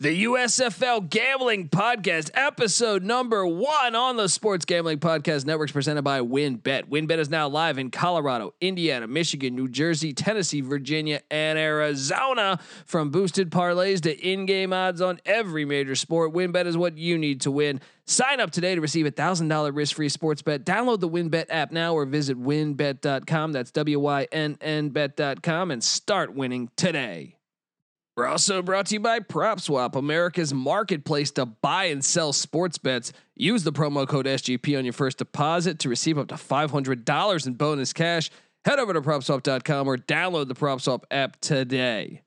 The 0.00 0.24
USFL 0.24 1.08
Gambling 1.08 1.68
Podcast, 1.68 2.28
episode 2.34 3.04
number 3.04 3.46
one 3.46 3.94
on 3.94 4.16
the 4.16 4.28
Sports 4.28 4.64
Gambling 4.64 4.98
Podcast 4.98 5.46
Networks, 5.46 5.70
presented 5.70 6.02
by 6.02 6.18
WynnBET. 6.18 6.90
WynnBET 6.90 7.18
is 7.18 7.30
now 7.30 7.46
live 7.46 7.78
in 7.78 7.92
Colorado, 7.92 8.54
Indiana, 8.60 9.06
Michigan, 9.06 9.54
New 9.54 9.68
Jersey, 9.68 10.12
Tennessee, 10.12 10.62
Virginia, 10.62 11.22
and 11.30 11.60
Arizona. 11.60 12.58
From 12.86 13.10
boosted 13.10 13.50
parlays 13.50 14.00
to 14.00 14.12
in-game 14.18 14.72
odds 14.72 15.00
on 15.00 15.20
every 15.24 15.64
major 15.64 15.94
sport, 15.94 16.34
WynnBET 16.34 16.66
is 16.66 16.76
what 16.76 16.98
you 16.98 17.16
need 17.16 17.42
to 17.42 17.52
win. 17.52 17.80
Sign 18.04 18.40
up 18.40 18.50
today 18.50 18.74
to 18.74 18.80
receive 18.80 19.06
a 19.06 19.12
thousand 19.12 19.46
dollar 19.46 19.70
risk-free 19.70 20.08
sports 20.08 20.42
bet. 20.42 20.64
Download 20.64 20.98
the 20.98 21.08
WynnBET 21.08 21.46
app 21.50 21.70
now 21.70 21.94
or 21.94 22.04
visit 22.04 22.36
wynnbet.com. 22.36 23.52
That's 23.52 23.70
W-Y-N-N 23.70 24.88
bet.com 24.88 25.70
and 25.70 25.84
start 25.84 26.34
winning 26.34 26.68
today. 26.74 27.36
We're 28.16 28.26
also 28.26 28.62
brought 28.62 28.86
to 28.86 28.94
you 28.94 29.00
by 29.00 29.18
PropSwap, 29.18 29.96
America's 29.96 30.54
marketplace 30.54 31.32
to 31.32 31.46
buy 31.46 31.86
and 31.86 32.04
sell 32.04 32.32
sports 32.32 32.78
bets. 32.78 33.12
Use 33.34 33.64
the 33.64 33.72
promo 33.72 34.06
code 34.06 34.26
SGP 34.26 34.78
on 34.78 34.84
your 34.84 34.92
first 34.92 35.18
deposit 35.18 35.80
to 35.80 35.88
receive 35.88 36.16
up 36.16 36.28
to 36.28 36.36
$500 36.36 37.46
in 37.46 37.54
bonus 37.54 37.92
cash. 37.92 38.30
Head 38.64 38.78
over 38.78 38.92
to 38.92 39.00
PropSwap.com 39.00 39.88
or 39.88 39.96
download 39.96 40.46
the 40.46 40.54
PropSwap 40.54 41.02
app 41.10 41.40
today. 41.40 42.22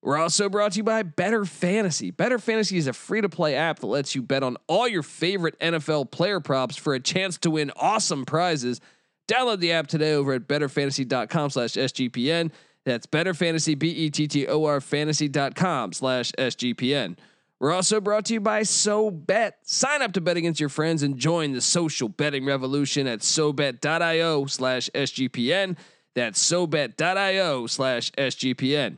We're 0.00 0.16
also 0.16 0.48
brought 0.48 0.72
to 0.72 0.76
you 0.76 0.84
by 0.84 1.02
Bettor 1.02 1.44
Fantasy. 1.44 2.12
Bettor 2.12 2.38
Fantasy 2.38 2.76
is 2.76 2.86
a 2.86 2.92
free 2.92 3.20
to 3.20 3.28
play 3.28 3.56
app 3.56 3.80
that 3.80 3.88
lets 3.88 4.14
you 4.14 4.22
bet 4.22 4.44
on 4.44 4.56
all 4.68 4.86
your 4.86 5.02
favorite 5.02 5.58
NFL 5.58 6.12
player 6.12 6.38
props 6.38 6.76
for 6.76 6.94
a 6.94 7.00
chance 7.00 7.36
to 7.38 7.50
win 7.50 7.72
awesome 7.74 8.24
prizes. 8.24 8.80
Download 9.26 9.58
the 9.58 9.72
app 9.72 9.88
today 9.88 10.14
over 10.14 10.34
at 10.34 10.46
bettorfantasy.com 10.46 11.50
slash 11.50 11.72
SGPN. 11.72 12.52
That's 12.88 13.04
bettor 13.04 13.34
fantasy, 13.34 13.74
B 13.74 13.90
E 13.90 14.08
T 14.08 14.26
T 14.26 14.46
O 14.46 14.64
R 14.64 14.80
fantasy.com 14.80 15.92
slash 15.92 16.32
SGPN. 16.38 17.18
We're 17.60 17.72
also 17.72 18.00
brought 18.00 18.24
to 18.26 18.32
you 18.32 18.40
by 18.40 18.62
SoBet. 18.62 19.52
Sign 19.62 20.00
up 20.00 20.12
to 20.12 20.22
bet 20.22 20.38
against 20.38 20.58
your 20.58 20.70
friends 20.70 21.02
and 21.02 21.18
join 21.18 21.52
the 21.52 21.60
social 21.60 22.08
betting 22.08 22.46
revolution 22.46 23.06
at 23.06 23.18
SoBet.io 23.20 24.46
slash 24.46 24.88
SGPN. 24.94 25.76
That's 26.14 26.42
SoBet.io 26.42 27.66
slash 27.66 28.10
SGPN. 28.12 28.96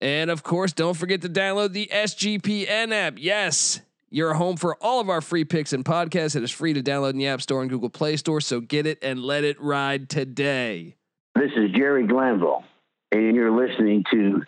And 0.00 0.28
of 0.28 0.42
course, 0.42 0.72
don't 0.72 0.96
forget 0.96 1.22
to 1.22 1.28
download 1.28 1.72
the 1.72 1.88
SGPN 1.92 2.90
app. 2.90 3.14
Yes, 3.18 3.80
you're 4.10 4.34
home 4.34 4.56
for 4.56 4.76
all 4.82 4.98
of 4.98 5.08
our 5.08 5.20
free 5.20 5.44
picks 5.44 5.72
and 5.72 5.84
podcasts. 5.84 6.34
It 6.34 6.42
is 6.42 6.50
free 6.50 6.72
to 6.72 6.82
download 6.82 7.10
in 7.10 7.18
the 7.18 7.28
App 7.28 7.42
Store 7.42 7.60
and 7.60 7.70
Google 7.70 7.90
Play 7.90 8.16
Store. 8.16 8.40
So 8.40 8.60
get 8.60 8.86
it 8.88 8.98
and 9.02 9.22
let 9.22 9.44
it 9.44 9.60
ride 9.62 10.08
today. 10.08 10.96
This 11.36 11.52
is 11.56 11.70
Jerry 11.76 12.08
Glanville 12.08 12.64
and 13.12 13.36
you're 13.36 13.50
listening 13.50 14.04
to 14.10 14.42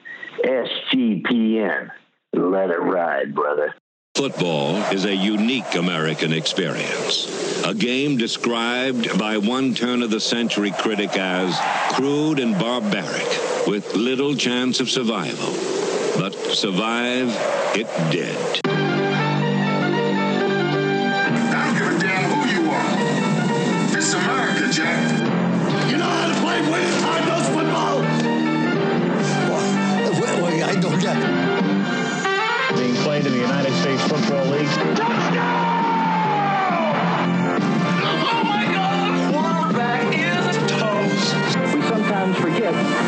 SGPN. 0.44 1.90
Let 2.32 2.70
it 2.70 2.80
ride, 2.80 3.34
brother. 3.34 3.74
Football 4.16 4.76
is 4.92 5.04
a 5.04 5.14
unique 5.14 5.74
American 5.74 6.32
experience. 6.32 7.62
A 7.64 7.74
game 7.74 8.16
described 8.16 9.18
by 9.18 9.36
one 9.36 9.74
turn 9.74 10.02
of 10.02 10.10
the 10.10 10.20
century 10.20 10.70
critic 10.70 11.16
as 11.18 11.58
crude 11.92 12.38
and 12.38 12.58
barbaric, 12.58 13.66
with 13.66 13.94
little 13.94 14.34
chance 14.34 14.80
of 14.80 14.88
survival. 14.88 15.52
But 16.18 16.32
survive 16.34 17.28
it 17.74 17.86
did. 18.10 18.75
Well, 31.06 31.16
I 31.16 31.60
know 31.60 31.60
that. 31.62 32.74
being 32.76 32.94
played 32.96 33.26
in 33.26 33.32
the 33.32 33.38
United 33.38 33.72
States 33.74 34.02
Football 34.02 34.46
League. 34.46 34.66
Touchdown! 34.66 35.84
Oh 38.02 38.42
my 38.44 38.64
God! 38.74 39.14
The 39.14 39.32
quarterback 39.32 40.06
is 40.14 40.56
toast. 40.72 41.74
We 41.74 41.82
sometimes 41.82 42.36
forget 42.38 43.05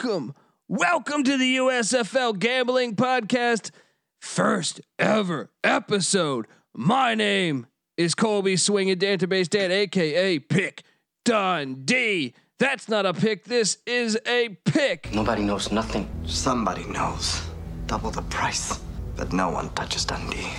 Welcome, 0.00 0.34
welcome 0.68 1.24
to 1.24 1.36
the 1.36 1.56
USFL 1.56 2.38
Gambling 2.38 2.94
Podcast, 2.94 3.72
first 4.20 4.80
ever 4.96 5.50
episode. 5.64 6.46
My 6.72 7.16
name 7.16 7.66
is 7.96 8.14
Colby 8.14 8.56
Swinging 8.56 8.94
Database 8.94 9.48
Dan, 9.48 9.72
aka 9.72 10.38
Pick 10.38 10.84
Dundee. 11.24 12.32
That's 12.60 12.88
not 12.88 13.06
a 13.06 13.12
pick. 13.12 13.46
This 13.46 13.78
is 13.86 14.16
a 14.24 14.50
pick. 14.64 15.12
Nobody 15.12 15.42
knows 15.42 15.72
nothing. 15.72 16.08
Somebody 16.26 16.84
knows. 16.84 17.42
Double 17.88 18.12
the 18.12 18.22
price. 18.22 18.78
But 19.16 19.32
no 19.32 19.50
one 19.50 19.70
touches 19.70 20.04
Dundee. 20.04 20.46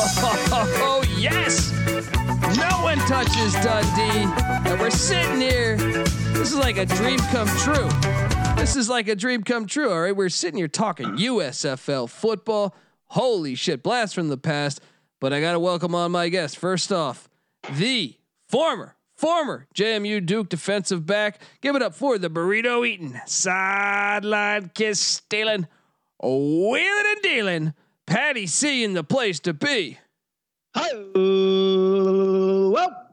Oh, 0.00 1.04
yes! 1.18 1.72
No 2.56 2.82
one 2.82 2.96
touches 3.00 3.52
Dundee. 3.54 4.32
And 4.70 4.80
we're 4.80 4.88
sitting 4.90 5.42
here. 5.42 5.76
This 5.76 6.52
is 6.52 6.56
like 6.56 6.78
a 6.78 6.86
dream 6.86 7.18
come 7.18 7.48
true. 7.58 7.88
This 8.58 8.74
is 8.76 8.88
like 8.88 9.08
a 9.08 9.16
dream 9.16 9.44
come 9.44 9.66
true, 9.66 9.90
all 9.90 10.00
right? 10.02 10.14
We're 10.14 10.28
sitting 10.28 10.58
here 10.58 10.68
talking 10.68 11.06
USFL 11.16 12.10
football. 12.10 12.74
Holy 13.06 13.54
shit, 13.54 13.82
blast 13.82 14.14
from 14.14 14.28
the 14.28 14.36
past. 14.36 14.80
But 15.20 15.32
I 15.32 15.40
got 15.40 15.52
to 15.52 15.60
welcome 15.60 15.94
on 15.94 16.12
my 16.12 16.28
guest. 16.28 16.58
First 16.58 16.92
off, 16.92 17.28
the 17.72 18.16
former, 18.46 18.96
former 19.14 19.66
JMU 19.74 20.26
Duke 20.26 20.48
defensive 20.48 21.06
back. 21.06 21.40
Give 21.60 21.76
it 21.76 21.82
up 21.82 21.94
for 21.94 22.18
the 22.18 22.28
burrito 22.28 22.86
eating, 22.86 23.18
sideline 23.26 24.70
kiss 24.74 25.00
stealing, 25.00 25.66
wheeling 26.22 27.04
and 27.06 27.22
dealing. 27.22 27.74
Patty 28.06 28.46
C 28.46 28.84
in 28.84 28.92
the 28.92 29.04
place 29.04 29.40
to 29.40 29.54
be. 29.54 29.98
Well, 32.74 33.07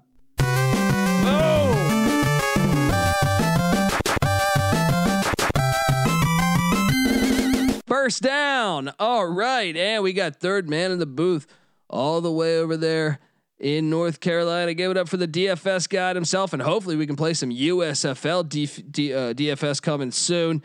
First 8.06 8.22
down. 8.22 8.94
All 9.00 9.26
right. 9.26 9.76
And 9.76 10.04
we 10.04 10.14
got 10.14 10.36
third 10.36 10.70
man 10.70 10.92
in 10.92 11.00
the 11.00 11.08
booth 11.08 11.48
all 11.90 12.22
the 12.22 12.32
way 12.32 12.60
over 12.60 12.78
there 12.78 13.18
in 13.58 13.90
North 13.90 14.20
Carolina. 14.20 14.76
Give 14.76 14.92
it 14.92 14.98
up 14.98 15.10
for 15.10 15.18
the 15.18 15.28
DFS 15.28 15.90
guy 15.90 16.14
himself. 16.14 16.54
And 16.54 16.62
hopefully 16.62 16.98
we 16.98 17.08
can 17.08 17.16
play 17.16 17.34
some 17.34 17.50
USFL 17.50 18.48
D, 18.48 19.12
uh, 19.12 19.34
DFS 19.34 19.82
coming 19.82 20.12
soon. 20.12 20.62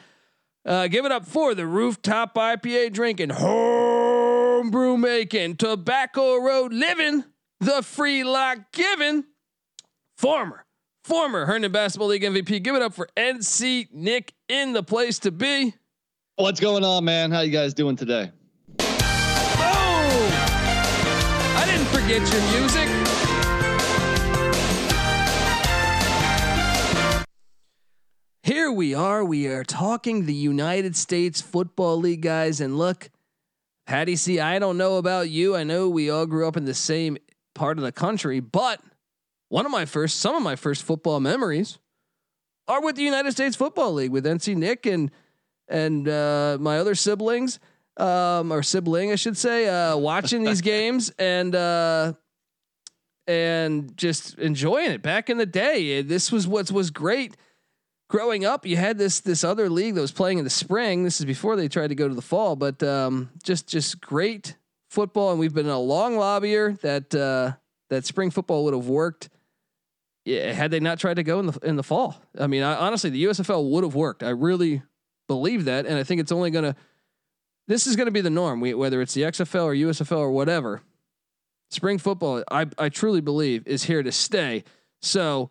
Uh, 0.67 0.87
give 0.89 1.07
it 1.07 1.13
up 1.13 1.25
for 1.25 1.55
the 1.55 1.67
rooftop 1.67 2.35
IPA 2.35 2.93
drinking, 2.93 3.31
homebrew 3.31 4.99
making, 4.99 5.57
tobacco 5.57 6.37
road 6.37 6.75
living, 6.75 7.25
the 7.59 7.81
free 7.81 8.23
lock 8.23 8.71
giving 8.71 9.25
former, 10.19 10.67
former 11.05 11.47
Herndon 11.47 11.73
Basketball 11.73 12.09
League 12.09 12.23
MVP. 12.23 12.63
Give 12.63 12.77
it 12.77 12.83
up 12.83 12.93
for 12.93 13.09
NC 13.17 13.91
Nick 13.95 14.35
in 14.47 14.75
the 14.75 14.83
place 14.83 15.19
to 15.21 15.31
be. 15.31 15.73
What's 16.41 16.59
going 16.59 16.85
on, 16.85 17.05
man? 17.05 17.31
How 17.31 17.41
you 17.43 17.53
guys 17.53 17.75
doing 17.75 17.97
today? 17.97 18.33
Boom! 18.79 18.87
I 21.59 21.65
didn't 21.67 21.87
forget 21.89 22.23
your 22.33 22.41
music. 22.59 22.89
Here 28.43 28.73
we 28.73 28.95
are. 28.95 29.23
We 29.23 29.49
are 29.49 29.65
talking 29.65 30.25
the 30.25 30.33
United 30.33 30.97
States 30.97 31.43
Football 31.43 31.99
League, 31.99 32.23
guys. 32.23 32.63
And 32.63 32.79
look, 32.79 33.11
Patty 33.87 34.17
C, 34.17 34.41
I 34.41 34.59
don't 34.59 34.79
know 34.79 34.97
about 34.97 35.29
you. 35.29 35.55
I 35.55 35.63
know 35.63 35.91
we 35.91 36.09
all 36.09 36.25
grew 36.25 36.49
up 36.49 36.57
in 36.57 36.65
the 36.65 36.73
same 36.73 37.19
part 37.55 37.77
of 37.77 37.85
the 37.85 37.93
country, 37.93 38.41
but 38.41 38.81
one 39.51 39.67
of 39.67 39.71
my 39.71 39.85
first, 39.85 40.19
some 40.19 40.35
of 40.35 40.43
my 40.43 40.57
first 40.57 40.85
football 40.85 41.21
memories 41.21 41.79
are 42.67 42.81
with 42.81 42.97
the 42.97 43.03
United 43.03 43.33
States 43.33 43.57
Football 43.57 43.93
League 43.93 44.11
with 44.11 44.25
NC 44.25 44.57
Nick 44.57 44.87
and 44.87 45.11
and 45.71 46.07
uh, 46.09 46.59
my 46.61 46.79
other 46.79 46.95
siblings, 46.95 47.59
um, 47.97 48.53
or 48.53 48.63
sibling, 48.63 49.13
I 49.13 49.15
should 49.15 49.37
say, 49.37 49.69
uh, 49.69 49.97
watching 49.97 50.45
these 50.45 50.61
games 50.63 51.11
and 51.19 51.55
uh, 51.55 52.15
and 53.27 53.97
just 53.97 54.39
enjoying 54.39 54.91
it. 54.91 55.03
Back 55.03 55.31
in 55.31 55.39
the 55.39 55.47
day, 55.47 56.03
this 56.03 56.33
was 56.33 56.47
what 56.47 56.71
was 56.71 56.91
great. 56.91 57.37
Growing 58.09 58.45
up, 58.45 58.67
you 58.67 58.77
had 58.77 58.99
this 58.99 59.21
this 59.21 59.45
other 59.45 59.71
league 59.71 59.95
that 59.95 60.01
was 60.01 60.13
playing 60.13 60.39
in 60.39 60.45
the 60.45 60.51
spring. 60.51 61.05
This 61.05 61.21
is 61.21 61.27
before 61.27 61.55
they 61.55 61.69
tried 61.69 61.89
to 61.89 61.95
go 61.95 62.09
to 62.09 62.15
the 62.15 62.23
fall, 62.23 62.57
but 62.57 62.83
um, 62.83 63.31
just 63.45 63.69
just 63.69 64.01
great 64.01 64.57
football. 64.89 65.31
And 65.31 65.39
we've 65.39 65.55
been 65.55 65.69
a 65.69 65.79
long 65.79 66.17
lobbyer 66.17 66.81
that 66.81 67.15
uh, 67.15 67.53
that 67.89 68.05
spring 68.07 68.31
football 68.31 68.65
would 68.65 68.75
have 68.75 68.89
worked. 68.89 69.29
Yeah, 70.25 70.53
had 70.53 70.71
they 70.71 70.81
not 70.81 70.99
tried 70.99 71.15
to 71.15 71.23
go 71.23 71.39
in 71.39 71.47
the 71.47 71.59
in 71.63 71.77
the 71.77 71.85
fall. 71.85 72.21
I 72.37 72.49
mean, 72.49 72.65
I, 72.65 72.75
honestly, 72.75 73.11
the 73.11 73.25
USFL 73.25 73.71
would 73.71 73.85
have 73.85 73.95
worked. 73.95 74.25
I 74.25 74.31
really 74.31 74.83
believe 75.31 75.67
that, 75.67 75.87
and 75.87 75.97
I 75.97 76.03
think 76.03 76.21
it's 76.21 76.33
only 76.33 76.51
going 76.51 76.65
to. 76.65 76.75
This 77.69 77.87
is 77.87 77.95
going 77.95 78.07
to 78.07 78.13
be 78.13 78.21
the 78.21 78.31
norm. 78.31 78.59
We, 78.59 78.75
whether 78.75 79.01
it's 79.01 79.15
the 79.15 79.23
XFL 79.23 79.65
or 79.65 79.75
USFL 79.75 80.19
or 80.19 80.33
whatever, 80.33 80.83
spring 81.71 81.99
football, 81.99 82.43
I 82.51 82.67
I 82.77 82.89
truly 82.89 83.21
believe 83.21 83.65
is 83.67 83.85
here 83.85 84.03
to 84.03 84.13
stay. 84.13 84.65
So. 85.01 85.51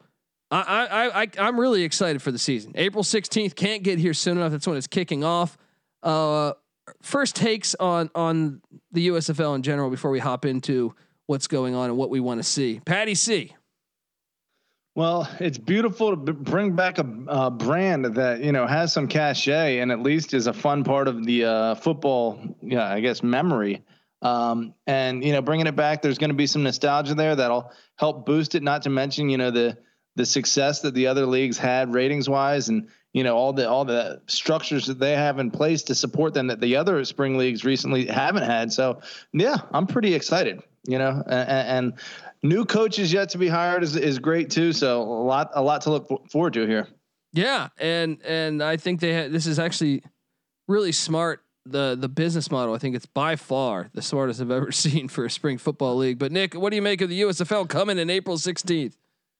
I, 0.52 0.88
I, 0.88 1.22
I, 1.22 1.28
I'm 1.38 1.60
really 1.60 1.84
excited 1.84 2.24
for 2.24 2.31
the 2.31 2.40
season. 2.40 2.72
April 2.74 3.04
16th 3.04 3.54
can't 3.54 3.84
get 3.84 4.00
here 4.00 4.16
soon 4.16 4.40
enough. 4.40 4.52
That's 4.52 4.66
when 4.66 4.78
it's 4.78 4.88
kicking 4.88 5.24
off. 5.24 5.60
Uh, 6.02 6.54
first 7.04 7.36
takes 7.36 7.75
on 7.75 8.10
on 8.16 8.60
the 8.92 9.10
USFL 9.10 9.54
in 9.54 9.62
general 9.62 9.92
before 9.92 10.10
we 10.10 10.18
hop 10.18 10.46
into 10.46 10.96
what's 11.28 11.46
going 11.46 11.75
on 11.75 11.92
and 11.92 11.98
what 12.00 12.10
we 12.10 12.20
want 12.20 12.40
to 12.40 12.44
see. 12.44 12.82
Patty 12.84 13.14
C. 13.14 13.54
Well, 14.95 15.30
it's 15.39 15.57
beautiful 15.57 16.18
to 16.18 16.33
bring 16.33 16.75
back 16.75 16.97
a, 16.97 17.07
a, 17.27 17.51
brand 17.51 18.06
that 18.06 18.41
you 18.41 18.51
know 18.51 18.68
has 18.68 18.91
some 18.91 19.07
cachet 19.07 19.80
and 19.80 19.91
at 19.91 20.01
least 20.01 20.33
is 20.33 20.47
a 20.47 20.53
fun 20.53 20.83
part 20.83 21.07
of 21.07 21.25
the 21.25 21.45
uh, 21.45 21.75
football, 21.75 22.39
yeah, 22.62 22.91
I 22.91 23.00
guess 23.00 23.24
memory. 23.24 23.83
Um, 24.21 24.74
and 24.88 25.24
you 25.24 25.31
know, 25.31 25.41
bringing 25.41 25.68
it 25.68 25.75
back, 25.75 26.01
there's 26.01 26.18
going 26.18 26.31
to 26.31 26.36
be 26.36 26.47
some 26.47 26.63
nostalgia 26.63 27.15
there 27.15 27.36
that'll 27.36 27.71
help 27.97 28.25
boost 28.25 28.56
it. 28.56 28.63
Not 28.63 28.81
to 28.83 28.89
mention, 28.89 29.30
you 29.30 29.38
know, 29.38 29.51
the 29.51 29.77
the 30.15 30.25
success 30.25 30.81
that 30.81 30.94
the 30.94 31.07
other 31.07 31.25
leagues 31.25 31.57
had 31.57 31.94
ratings 31.94 32.27
wise, 32.27 32.68
and 32.68 32.89
you 33.13 33.24
know 33.24 33.38
all 33.38 33.53
the 33.53 33.69
all 33.69 33.86
the 33.86 34.21
structures 34.27 34.88
that 34.88 35.00
they 35.00 35.13
have 35.13 35.39
in 35.39 35.51
place 35.51 35.83
to 35.83 35.95
support 35.95 36.33
them 36.33 36.47
that 36.47 36.59
the 36.59 36.75
other 36.75 37.06
spring 37.06 37.38
leagues 37.38 37.63
recently 37.63 38.07
haven't 38.07 38.44
had. 38.44 38.74
So 38.74 39.01
yeah, 39.31 39.57
I'm 39.71 39.88
pretty 39.88 40.13
excited. 40.13 40.62
You 40.86 40.97
know, 40.97 41.24
and, 41.27 41.50
and 41.50 41.94
new 42.44 42.65
coaches 42.65 43.12
yet 43.12 43.30
to 43.30 43.38
be 43.38 43.47
hired 43.47 43.83
is, 43.83 43.95
is 43.95 44.19
great 44.19 44.50
too. 44.50 44.74
So 44.74 45.01
a 45.01 45.03
lot 45.03 45.51
a 45.53 45.62
lot 45.62 45.81
to 45.81 45.91
look 45.91 46.30
forward 46.30 46.53
to 46.53 46.65
here. 46.65 46.88
Yeah, 47.33 47.69
and 47.77 48.21
and 48.25 48.63
I 48.63 48.77
think 48.77 49.00
they 49.00 49.13
had 49.13 49.31
this 49.31 49.45
is 49.45 49.59
actually 49.59 50.03
really 50.68 50.91
smart. 50.91 51.44
The 51.65 51.95
the 52.00 52.09
business 52.09 52.50
model, 52.50 52.74
I 52.74 52.77
think 52.80 52.95
it's 52.95 53.06
by 53.06 53.36
far 53.36 53.89
the 53.94 54.01
smartest 54.01 54.41
I've 54.41 54.50
ever 54.50 54.71
seen 54.86 55.07
for 55.07 55.25
a 55.25 55.30
spring 55.30 55.57
football 55.57 55.97
league. 55.97 56.18
But 56.18 56.31
Nick, 56.31 56.56
what 56.56 56.71
do 56.71 56.75
you 56.75 56.81
make 56.81 57.01
of 57.01 57.09
the 57.09 57.21
USFL 57.21 57.68
coming 57.68 58.00
in 58.00 58.09
April 58.09 58.38
16th? 58.38 58.95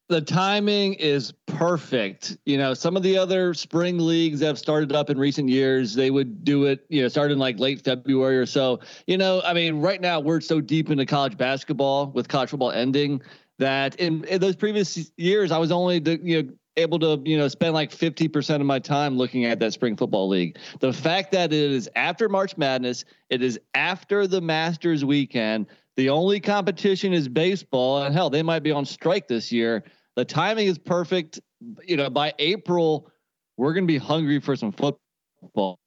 The 0.10 0.20
timing 0.20 0.96
is 0.96 1.32
perfect. 1.46 2.38
You 2.46 2.58
know, 2.58 2.74
some 2.74 2.98
of 2.98 3.04
the 3.04 3.16
other 3.16 3.54
spring 3.54 4.00
leagues 4.00 4.42
have 4.42 4.58
started 4.58 4.92
up 4.92 5.12
in 5.12 5.20
recent 5.20 5.50
years, 5.50 5.94
they 5.94 6.10
would 6.10 6.44
do 6.44 6.66
it, 6.66 6.84
you 6.90 7.04
know, 7.04 7.08
starting 7.08 7.38
like 7.38 7.60
late 7.60 7.84
February 7.86 8.38
or 8.38 8.48
so. 8.48 8.80
You 9.06 9.20
know, 9.20 9.42
I 9.46 9.54
mean, 9.54 9.80
right 9.80 10.02
now 10.02 10.20
we're 10.20 10.42
so 10.42 10.62
deep 10.62 10.90
into 10.90 11.06
college 11.06 11.38
basketball 11.38 12.08
with 12.08 12.28
college 12.28 12.50
football 12.50 12.72
ending 12.72 13.22
that 13.60 13.96
in, 13.98 14.24
in 14.24 14.42
those 14.42 14.56
previous 14.56 15.12
years, 15.18 15.52
I 15.52 15.60
was 15.60 15.72
only, 15.72 16.00
the, 16.00 16.20
you 16.24 16.42
know, 16.42 16.50
able 16.78 16.98
to, 17.00 17.22
you 17.26 17.38
know, 17.38 17.48
spend 17.48 17.74
like 17.76 17.92
50% 17.92 18.56
of 18.56 18.66
my 18.66 18.80
time 18.80 19.16
looking 19.16 19.46
at 19.46 19.60
that 19.60 19.74
spring 19.74 19.96
football 19.96 20.28
league. 20.28 20.58
The 20.80 20.94
fact 20.94 21.32
that 21.34 21.54
it 21.54 21.72
is 21.72 21.88
after 21.96 22.30
March 22.30 22.58
Madness, 22.58 23.06
it 23.30 23.44
is 23.44 23.60
after 23.76 24.26
the 24.26 24.42
Masters 24.42 25.06
weekend. 25.06 25.68
The 25.98 26.10
only 26.10 26.40
competition 26.40 27.12
is 27.12 27.28
baseball, 27.28 28.04
and 28.04 28.16
hell, 28.16 28.30
they 28.30 28.42
might 28.42 28.64
be 28.64 28.72
on 28.72 28.86
strike 28.86 29.28
this 29.28 29.52
year. 29.52 29.84
The 30.20 30.26
timing 30.26 30.68
is 30.68 30.78
perfect. 30.78 31.40
You 31.86 31.96
know, 31.96 32.10
by 32.10 32.34
April, 32.40 33.10
we're 33.56 33.72
going 33.72 33.86
to 33.86 33.92
be 33.92 33.98
hungry 33.98 34.42
for 34.42 34.54
some 34.54 34.74
football. 34.74 35.80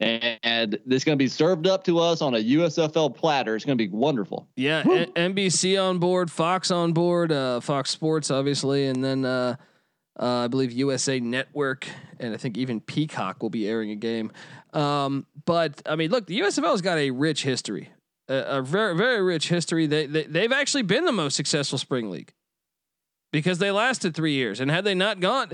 And 0.00 0.72
this 0.84 0.96
is 0.96 1.04
going 1.04 1.16
to 1.16 1.22
be 1.22 1.28
served 1.28 1.68
up 1.68 1.84
to 1.84 2.00
us 2.00 2.20
on 2.20 2.34
a 2.34 2.38
USFL 2.38 3.14
platter. 3.14 3.54
It's 3.54 3.64
going 3.64 3.78
to 3.78 3.84
be 3.84 3.88
wonderful. 3.88 4.48
Yeah, 4.56 4.82
NBC 4.82 5.80
on 5.80 6.00
board, 6.00 6.32
Fox 6.32 6.72
on 6.72 6.94
board, 6.94 7.30
uh, 7.30 7.60
Fox 7.60 7.90
Sports 7.90 8.32
obviously, 8.32 8.88
and 8.88 9.04
then 9.04 9.24
uh, 9.24 9.54
uh, 10.18 10.26
I 10.26 10.48
believe 10.48 10.72
USA 10.72 11.20
Network, 11.20 11.86
and 12.18 12.34
I 12.34 12.38
think 12.38 12.58
even 12.58 12.80
Peacock 12.80 13.40
will 13.40 13.50
be 13.50 13.68
airing 13.68 13.92
a 13.92 13.96
game. 13.96 14.32
Um, 14.72 15.26
but 15.44 15.80
I 15.86 15.94
mean, 15.94 16.10
look, 16.10 16.26
the 16.26 16.40
USFL 16.40 16.72
has 16.72 16.82
got 16.82 16.98
a 16.98 17.12
rich 17.12 17.44
history, 17.44 17.90
a, 18.26 18.34
a 18.34 18.62
very 18.62 18.96
very 18.96 19.22
rich 19.22 19.48
history. 19.48 19.86
They, 19.86 20.06
they 20.06 20.24
they've 20.24 20.52
actually 20.52 20.82
been 20.82 21.04
the 21.04 21.12
most 21.12 21.36
successful 21.36 21.78
spring 21.78 22.10
league 22.10 22.32
because 23.32 23.58
they 23.58 23.70
lasted 23.70 24.14
three 24.14 24.32
years. 24.32 24.60
And 24.60 24.70
had 24.70 24.84
they 24.84 24.94
not 24.94 25.20
gone, 25.20 25.52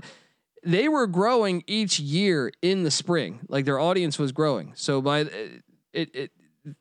they 0.63 0.89
were 0.89 1.07
growing 1.07 1.65
each 1.67 1.99
year 1.99 2.53
in 2.63 2.85
the 2.85 2.91
spring. 2.91 3.41
Like 3.49 3.65
their 3.65 3.79
audience 3.79 4.19
was 4.19 4.33
growing. 4.33 4.73
So 4.77 5.01
by 5.01 5.21
it, 5.21 5.63
it, 6.15 6.31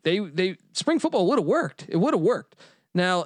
they, 0.04 0.20
they, 0.20 0.58
spring 0.74 1.00
football 1.00 1.28
would 1.28 1.40
have 1.40 1.48
worked. 1.48 1.86
It 1.90 1.98
would 1.98 2.14
have 2.14 2.22
worked. 2.22 2.56
Now, 2.94 3.26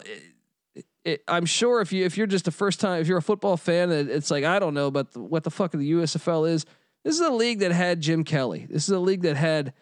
it, 0.73 0.85
it, 1.03 1.23
I'm 1.27 1.45
sure 1.45 1.81
if 1.81 1.91
you, 1.91 2.05
if 2.05 2.17
you're 2.17 2.27
just 2.27 2.47
a 2.47 2.51
first 2.51 2.79
time, 2.79 3.01
if 3.01 3.07
you're 3.07 3.17
a 3.17 3.21
football 3.21 3.57
fan, 3.57 3.91
it's 3.91 4.31
like, 4.31 4.43
I 4.43 4.59
don't 4.59 4.73
know 4.73 4.87
about 4.87 5.11
the, 5.11 5.19
what 5.21 5.43
the 5.43 5.51
fuck 5.51 5.71
the 5.71 5.91
USFL 5.91 6.49
is. 6.49 6.65
This 7.03 7.15
is 7.15 7.21
a 7.21 7.31
league 7.31 7.59
that 7.59 7.71
had 7.71 8.01
Jim 8.01 8.23
Kelly. 8.23 8.65
This 8.69 8.83
is 8.85 8.89
a 8.89 8.99
league 8.99 9.21
that 9.21 9.35
had 9.35 9.73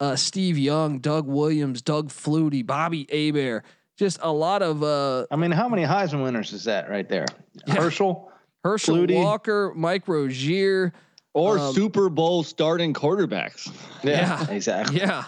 uh, 0.00 0.16
Steve 0.16 0.58
Young, 0.58 0.98
Doug 0.98 1.26
Williams, 1.26 1.80
Doug 1.80 2.10
Flutie, 2.10 2.66
Bobby 2.66 3.06
Hebert 3.10 3.64
just 3.98 4.18
a 4.22 4.32
lot 4.32 4.62
of. 4.62 4.82
Uh, 4.82 5.26
I 5.30 5.36
mean, 5.36 5.50
how 5.50 5.68
many 5.68 5.82
Heisman 5.82 6.22
winners 6.22 6.52
is 6.52 6.64
that 6.64 6.88
right 6.88 7.08
there? 7.08 7.26
Yeah. 7.66 7.74
Herschel, 7.74 8.32
Herschel 8.64 8.96
Flutie. 8.96 9.22
Walker, 9.22 9.72
Mike 9.76 10.06
Rozier, 10.08 10.92
or 11.34 11.58
um, 11.58 11.74
Super 11.74 12.08
Bowl 12.08 12.44
starting 12.44 12.94
quarterbacks. 12.94 13.70
Yeah, 14.02 14.44
yeah 14.46 14.50
exactly. 14.50 14.98
Yeah. 14.98 15.24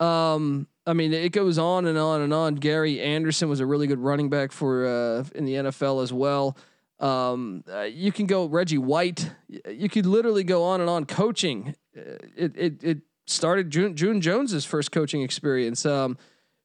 Um, 0.00 0.66
I 0.86 0.92
mean, 0.92 1.12
it 1.12 1.32
goes 1.32 1.58
on 1.58 1.86
and 1.86 1.96
on 1.96 2.20
and 2.22 2.34
on. 2.34 2.56
Gary 2.56 3.00
Anderson 3.00 3.48
was 3.48 3.60
a 3.60 3.66
really 3.66 3.86
good 3.86 4.00
running 4.00 4.28
back 4.28 4.50
for 4.50 4.86
uh, 4.86 5.24
in 5.34 5.44
the 5.44 5.54
NFL 5.54 6.02
as 6.02 6.12
well. 6.12 6.56
Um, 6.98 7.64
uh, 7.72 7.82
you 7.82 8.12
can 8.12 8.26
go 8.26 8.46
Reggie 8.46 8.78
White. 8.78 9.30
You 9.48 9.88
could 9.88 10.06
literally 10.06 10.44
go 10.44 10.64
on 10.64 10.80
and 10.80 10.90
on. 10.90 11.04
Coaching. 11.04 11.74
Uh, 11.96 12.16
it 12.36 12.56
it 12.56 12.84
it 12.84 12.98
started 13.26 13.70
June 13.70 13.94
June 13.94 14.20
Jones's 14.20 14.64
first 14.64 14.90
coaching 14.90 15.22
experience. 15.22 15.86
Um, 15.86 16.18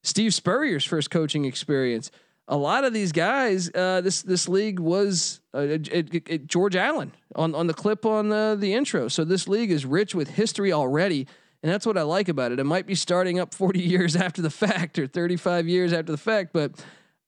Steve 0.05 0.35
Spurrier's 0.35 0.85
first 0.85 1.09
coaching 1.09 1.45
experience. 1.45 2.11
A 2.47 2.55
lot 2.55 2.83
of 2.83 2.93
these 2.93 3.11
guys, 3.11 3.71
uh, 3.73 4.01
this 4.01 4.21
this 4.21 4.47
league 4.47 4.79
was 4.79 5.41
uh, 5.55 5.61
it, 5.61 5.87
it, 5.91 6.23
it, 6.27 6.47
George 6.47 6.75
Allen 6.75 7.11
on 7.35 7.55
on 7.55 7.65
the 7.65 7.73
clip 7.73 8.05
on 8.05 8.29
the 8.29 8.55
the 8.57 8.73
intro. 8.73 9.07
So 9.07 9.25
this 9.25 9.47
league 9.47 9.71
is 9.71 9.83
rich 9.83 10.13
with 10.13 10.29
history 10.29 10.71
already, 10.71 11.27
and 11.63 11.71
that's 11.71 11.87
what 11.87 11.97
I 11.97 12.03
like 12.03 12.29
about 12.29 12.51
it. 12.51 12.59
It 12.59 12.65
might 12.65 12.85
be 12.85 12.93
starting 12.93 13.39
up 13.39 13.53
40 13.55 13.79
years 13.79 14.15
after 14.15 14.43
the 14.43 14.51
fact 14.51 14.99
or 14.99 15.07
35 15.07 15.67
years 15.67 15.91
after 15.91 16.11
the 16.11 16.19
fact, 16.19 16.53
but 16.53 16.71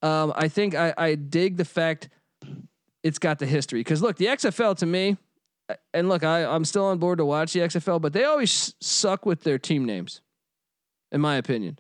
um, 0.04 0.32
I 0.36 0.48
think 0.48 0.76
I, 0.76 0.94
I 0.96 1.16
dig 1.16 1.58
the 1.58 1.66
fact 1.66 2.10
it's 3.02 3.18
got 3.18 3.40
the 3.40 3.48
history. 3.48 3.80
Because 3.80 4.04
look, 4.04 4.18
the 4.18 4.28
XFL 4.28 4.78
to 4.78 4.86
me, 4.86 5.18
and 5.96 6.10
look, 6.10 6.24
I 6.24 6.46
I'm 6.46 6.64
still 6.64 6.86
on 6.86 7.00
board 7.00 7.18
to 7.18 7.26
watch 7.26 7.54
the 7.54 7.62
XFL, 7.62 8.00
but 8.00 8.14
they 8.14 8.26
always 8.26 8.76
suck 8.82 9.26
with 9.26 9.42
their 9.42 9.58
team 9.58 9.84
names, 9.84 10.22
in 11.12 11.22
my 11.22 11.38
opinion 11.38 11.80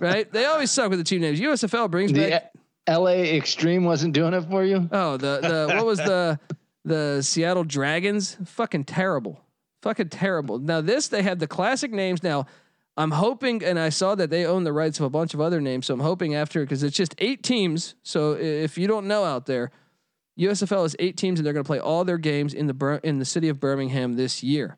right? 0.00 0.30
They 0.30 0.44
always 0.46 0.70
suck 0.70 0.90
with 0.90 0.98
the 0.98 1.04
team 1.04 1.20
names. 1.20 1.40
USFL 1.40 1.90
brings 1.90 2.12
the 2.12 2.30
back. 2.30 2.52
L.A. 2.86 3.36
Extreme 3.36 3.84
wasn't 3.84 4.14
doing 4.14 4.34
it 4.34 4.42
for 4.42 4.64
you. 4.64 4.88
Oh, 4.92 5.16
the 5.16 5.40
the 5.40 5.74
what 5.74 5.86
was 5.86 5.98
the 5.98 6.38
the 6.84 7.22
Seattle 7.22 7.64
Dragons? 7.64 8.36
Fucking 8.44 8.84
terrible, 8.84 9.40
fucking 9.82 10.10
terrible. 10.10 10.58
Now 10.58 10.80
this 10.80 11.08
they 11.08 11.22
have 11.22 11.38
the 11.38 11.46
classic 11.46 11.92
names. 11.92 12.22
Now 12.22 12.46
I'm 12.96 13.10
hoping, 13.10 13.64
and 13.64 13.78
I 13.78 13.88
saw 13.88 14.14
that 14.14 14.30
they 14.30 14.44
own 14.44 14.64
the 14.64 14.72
rights 14.72 15.00
of 15.00 15.06
a 15.06 15.10
bunch 15.10 15.34
of 15.34 15.40
other 15.40 15.60
names. 15.60 15.86
So 15.86 15.94
I'm 15.94 16.00
hoping 16.00 16.34
after 16.34 16.60
because 16.60 16.82
it's 16.82 16.96
just 16.96 17.14
eight 17.18 17.42
teams. 17.42 17.94
So 18.02 18.32
if 18.32 18.78
you 18.78 18.86
don't 18.86 19.06
know 19.08 19.24
out 19.24 19.46
there, 19.46 19.70
USFL 20.38 20.84
is 20.84 20.96
eight 20.98 21.16
teams, 21.16 21.38
and 21.38 21.46
they're 21.46 21.52
going 21.52 21.64
to 21.64 21.68
play 21.68 21.80
all 21.80 22.04
their 22.04 22.18
games 22.18 22.54
in 22.54 22.66
the 22.66 23.00
in 23.02 23.18
the 23.18 23.24
city 23.24 23.48
of 23.48 23.58
Birmingham 23.60 24.14
this 24.14 24.42
year. 24.42 24.76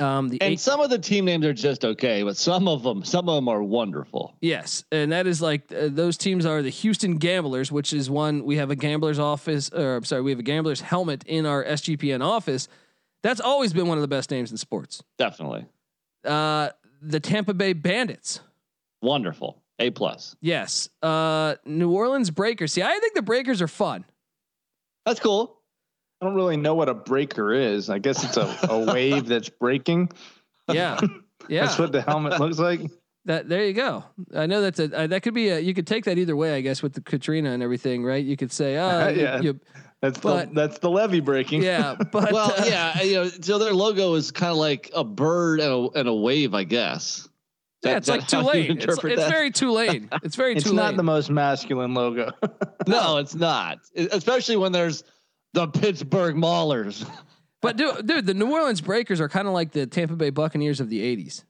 Um, 0.00 0.28
the 0.28 0.40
and 0.40 0.54
eight, 0.54 0.60
some 0.60 0.80
of 0.80 0.88
the 0.88 0.98
team 0.98 1.26
names 1.26 1.44
are 1.44 1.52
just 1.52 1.84
okay, 1.84 2.22
but 2.22 2.36
some 2.36 2.66
of 2.68 2.82
them, 2.82 3.04
some 3.04 3.28
of 3.28 3.34
them 3.34 3.48
are 3.48 3.62
wonderful. 3.62 4.34
Yes, 4.40 4.84
and 4.90 5.12
that 5.12 5.26
is 5.26 5.42
like 5.42 5.70
uh, 5.72 5.88
those 5.88 6.16
teams 6.16 6.46
are 6.46 6.62
the 6.62 6.70
Houston 6.70 7.18
Gamblers, 7.18 7.70
which 7.70 7.92
is 7.92 8.08
one 8.08 8.44
we 8.44 8.56
have 8.56 8.70
a 8.70 8.76
gambler's 8.76 9.18
office, 9.18 9.70
or 9.70 9.96
I'm 9.96 10.04
sorry, 10.04 10.22
we 10.22 10.30
have 10.30 10.40
a 10.40 10.44
gambler's 10.44 10.80
helmet 10.80 11.22
in 11.26 11.44
our 11.44 11.62
SGPN 11.62 12.24
office. 12.24 12.66
That's 13.22 13.40
always 13.40 13.74
been 13.74 13.86
one 13.86 13.98
of 13.98 14.02
the 14.02 14.08
best 14.08 14.30
names 14.30 14.50
in 14.50 14.56
sports. 14.56 15.02
Definitely. 15.18 15.66
Uh, 16.24 16.70
the 17.02 17.20
Tampa 17.20 17.52
Bay 17.52 17.74
Bandits. 17.74 18.40
Wonderful. 19.02 19.62
A 19.78 19.90
plus. 19.90 20.36
Yes. 20.40 20.88
Uh, 21.02 21.56
New 21.64 21.90
Orleans 21.90 22.30
Breakers. 22.30 22.72
See, 22.72 22.82
I 22.82 22.98
think 22.98 23.14
the 23.14 23.22
Breakers 23.22 23.62
are 23.62 23.68
fun. 23.68 24.04
That's 25.06 25.20
cool. 25.20 25.59
I 26.20 26.26
don't 26.26 26.34
really 26.34 26.56
know 26.56 26.74
what 26.74 26.88
a 26.88 26.94
breaker 26.94 27.52
is. 27.52 27.88
I 27.88 27.98
guess 27.98 28.22
it's 28.24 28.36
a, 28.36 28.58
a 28.68 28.78
wave 28.92 29.26
that's 29.26 29.48
breaking. 29.48 30.10
Yeah. 30.72 31.00
Yeah. 31.48 31.62
that's 31.64 31.78
what 31.80 31.90
the 31.90 32.02
helmet 32.02 32.38
looks 32.38 32.58
like. 32.58 32.80
That 33.24 33.48
there 33.48 33.64
you 33.64 33.72
go. 33.72 34.04
I 34.36 34.46
know 34.46 34.60
that's 34.60 34.78
a 34.78 34.94
uh, 34.96 35.06
that 35.08 35.22
could 35.22 35.34
be 35.34 35.48
a 35.48 35.58
you 35.58 35.74
could 35.74 35.86
take 35.86 36.04
that 36.04 36.16
either 36.16 36.36
way. 36.36 36.54
I 36.54 36.60
guess 36.60 36.80
with 36.80 36.92
the 36.92 37.00
Katrina 37.00 37.50
and 37.50 37.60
everything, 37.62 38.04
right? 38.04 38.24
You 38.24 38.36
could 38.36 38.52
say, 38.52 38.76
oh, 38.76 39.08
Yeah. 39.16 39.40
you- 39.40 39.58
That's 40.00 40.18
But- 40.20 40.50
the 40.50 40.54
that's 40.54 40.78
the 40.78 40.90
levee 40.90 41.18
breaking. 41.20 41.62
yeah, 41.62 41.96
but 42.12 42.30
well, 42.30 42.52
uh, 42.56 42.64
yeah, 42.66 43.02
you 43.02 43.14
know, 43.14 43.24
so 43.28 43.58
their 43.58 43.72
logo 43.72 44.14
is 44.14 44.30
kind 44.30 44.52
of 44.52 44.58
like 44.58 44.90
a 44.94 45.02
bird 45.02 45.58
and 45.60 45.72
a, 45.72 45.98
and 45.98 46.08
a 46.08 46.14
wave, 46.14 46.54
I 46.54 46.62
guess. 46.64 47.26
yeah, 47.82 47.92
That- 47.94 47.96
it's 47.98 48.08
like 48.08 48.28
that 48.28 48.30
how 48.44 48.52
you 48.52 48.66
Tulane. 48.66 48.70
It's, 48.76 48.84
interpret 48.84 49.12
it's 49.14 49.22
that? 49.22 49.30
very 49.30 49.50
Tulane. 49.50 50.08
It's 50.22 50.36
very 50.36 50.54
It's 50.54 50.64
Tulane. 50.64 50.76
not 50.76 50.96
the 50.96 51.02
most 51.02 51.30
masculine 51.30 51.94
logo. 51.94 52.30
no, 52.86 53.16
it's 53.16 53.34
not. 53.34 53.78
E- 53.96 54.08
Especially 54.12 54.56
when 54.56 54.70
there's 54.70 55.02
the 55.52 55.68
Pittsburgh 55.68 56.36
Maulers. 56.36 57.08
but 57.60 57.76
dude, 57.76 58.06
dude, 58.06 58.26
the 58.26 58.34
New 58.34 58.52
Orleans 58.52 58.80
Breakers 58.80 59.20
are 59.20 59.28
kind 59.28 59.48
of 59.48 59.54
like 59.54 59.72
the 59.72 59.86
Tampa 59.86 60.16
Bay 60.16 60.30
Buccaneers 60.30 60.80
of 60.80 60.88
the 60.88 61.00
'80s. 61.00 61.44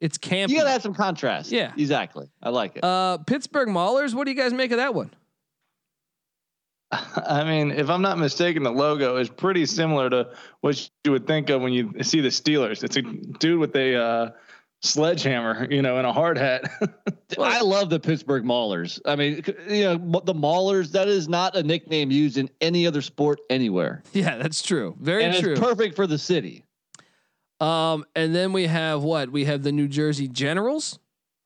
It's 0.00 0.18
campy. 0.18 0.50
You 0.50 0.58
gotta 0.58 0.70
have 0.70 0.82
some 0.82 0.94
contrast. 0.94 1.50
Yeah. 1.50 1.72
exactly. 1.76 2.28
I 2.42 2.50
like 2.50 2.76
it. 2.76 2.84
uh, 2.84 3.18
Pittsburgh 3.18 3.68
Maulers. 3.68 4.14
What 4.14 4.24
do 4.24 4.30
you 4.30 4.36
guys 4.36 4.52
make 4.52 4.70
of 4.70 4.76
that 4.76 4.94
one? 4.94 5.10
I 6.92 7.44
mean, 7.44 7.70
if 7.70 7.88
I'm 7.88 8.02
not 8.02 8.18
mistaken, 8.18 8.62
the 8.62 8.70
logo 8.70 9.16
is 9.16 9.28
pretty 9.28 9.66
similar 9.66 10.08
to 10.10 10.28
what 10.60 10.88
you 11.04 11.12
would 11.12 11.26
think 11.26 11.50
of 11.50 11.62
when 11.62 11.72
you 11.72 11.92
see 12.02 12.20
the 12.20 12.28
Steelers. 12.28 12.84
It's 12.84 12.96
a 12.96 13.02
dude 13.02 13.58
with 13.58 13.74
a 13.74 13.96
uh, 13.96 14.30
sledgehammer, 14.86 15.66
you 15.70 15.82
know, 15.82 15.98
and 15.98 16.06
a 16.06 16.12
hard 16.12 16.38
hat. 16.38 16.64
I 17.38 17.60
love 17.60 17.90
the 17.90 18.00
Pittsburgh 18.00 18.44
Maulers. 18.44 19.00
I 19.04 19.16
mean, 19.16 19.42
you 19.68 19.84
know, 19.84 20.20
the 20.24 20.34
Maulers. 20.34 20.92
That 20.92 21.08
is 21.08 21.28
not 21.28 21.56
a 21.56 21.62
nickname 21.62 22.10
used 22.10 22.38
in 22.38 22.48
any 22.60 22.86
other 22.86 23.02
sport 23.02 23.40
anywhere, 23.50 24.02
Yeah, 24.12 24.36
that's 24.38 24.62
true. 24.62 24.96
Very 25.00 25.24
and 25.24 25.36
true. 25.36 25.52
it's 25.52 25.60
perfect 25.60 25.96
for 25.96 26.06
the 26.06 26.18
city. 26.18 26.64
um, 27.60 28.04
and 28.14 28.34
then 28.34 28.52
we 28.52 28.66
have 28.66 29.02
what? 29.02 29.30
We 29.30 29.44
have 29.46 29.62
the 29.62 29.72
New 29.72 29.88
Jersey 29.88 30.28
Generals. 30.28 30.98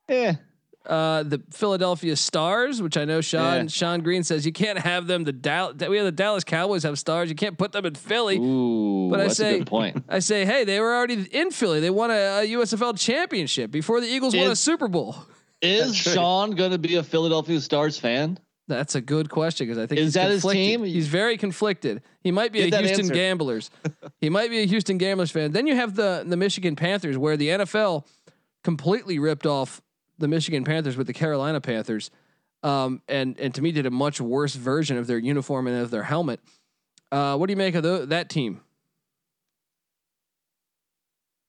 Yeah, 0.08 0.34
uh, 0.86 1.22
the 1.22 1.42
Philadelphia 1.50 2.16
Stars, 2.16 2.80
which 2.82 2.96
I 2.96 3.04
know 3.04 3.20
Sean 3.20 3.62
Yeah. 3.64 3.66
Sean 3.68 4.00
Green 4.00 4.22
says 4.24 4.46
you 4.46 4.52
can't 4.52 4.78
have 4.78 5.06
them. 5.06 5.24
The 5.24 5.32
Dal- 5.32 5.74
we 5.74 5.96
have 5.96 6.06
the 6.06 6.12
Dallas 6.12 6.42
Cowboys 6.44 6.82
have 6.84 6.98
stars. 6.98 7.28
You 7.28 7.34
can't 7.34 7.58
put 7.58 7.72
them 7.72 7.84
in 7.84 7.94
Philly. 7.94 8.38
Ooh, 8.38 9.08
But 9.10 9.20
I 9.20 9.28
say- 9.28 9.56
a 9.56 9.58
good 9.58 9.66
point. 9.66 10.04
I 10.08 10.20
say, 10.20 10.44
hey, 10.44 10.64
they 10.64 10.80
were 10.80 10.94
already 10.94 11.26
in 11.32 11.50
Philly. 11.50 11.80
They 11.80 11.90
won 11.90 12.10
a, 12.10 12.14
a 12.14 12.46
USFL 12.52 12.98
championship 12.98 13.70
before 13.70 14.00
the 14.00 14.06
Eagles 14.08 14.34
won 14.34 14.50
a 14.50 14.56
Super 14.56 14.88
Bowl. 14.88 15.16
Is 15.62 15.94
Sean 15.94 16.52
going 16.52 16.70
to 16.70 16.78
be 16.78 16.94
a 16.96 17.02
Philadelphia 17.02 17.60
Stars 17.60 17.98
fan? 17.98 18.38
That's 18.66 18.94
a 18.94 19.00
good 19.00 19.28
question 19.28 19.66
because 19.66 19.82
I 19.82 19.86
think 19.86 19.98
Is 19.98 20.06
he's 20.06 20.14
that 20.14 20.30
his 20.30 20.44
team? 20.44 20.84
He's 20.84 21.08
very 21.08 21.36
conflicted. 21.36 22.02
He 22.22 22.30
might 22.30 22.52
be 22.52 22.60
Get 22.70 22.72
a 22.80 22.84
Houston 22.86 23.00
answer. 23.06 23.14
Gamblers. 23.14 23.70
he 24.20 24.30
might 24.30 24.48
be 24.48 24.60
a 24.62 24.66
Houston 24.66 24.96
Gamblers 24.96 25.30
fan. 25.32 25.50
Then 25.52 25.66
you 25.66 25.74
have 25.74 25.96
the 25.96 26.22
the 26.26 26.36
Michigan 26.36 26.76
Panthers, 26.76 27.18
where 27.18 27.36
the 27.36 27.48
NFL 27.48 28.06
completely 28.62 29.18
ripped 29.18 29.44
off 29.44 29.82
the 30.20 30.28
Michigan 30.28 30.62
Panthers 30.64 30.96
with 30.96 31.06
the 31.08 31.12
Carolina 31.12 31.60
Panthers, 31.60 32.10
um, 32.62 33.02
and 33.08 33.38
and 33.40 33.54
to 33.54 33.62
me 33.62 33.72
did 33.72 33.86
a 33.86 33.90
much 33.90 34.20
worse 34.20 34.54
version 34.54 34.96
of 34.98 35.06
their 35.06 35.18
uniform 35.18 35.66
and 35.66 35.80
of 35.82 35.90
their 35.90 36.02
helmet. 36.04 36.40
Uh, 37.10 37.36
what 37.36 37.46
do 37.46 37.52
you 37.52 37.56
make 37.56 37.74
of 37.74 37.82
tho- 37.82 38.06
that 38.06 38.28
team? 38.28 38.60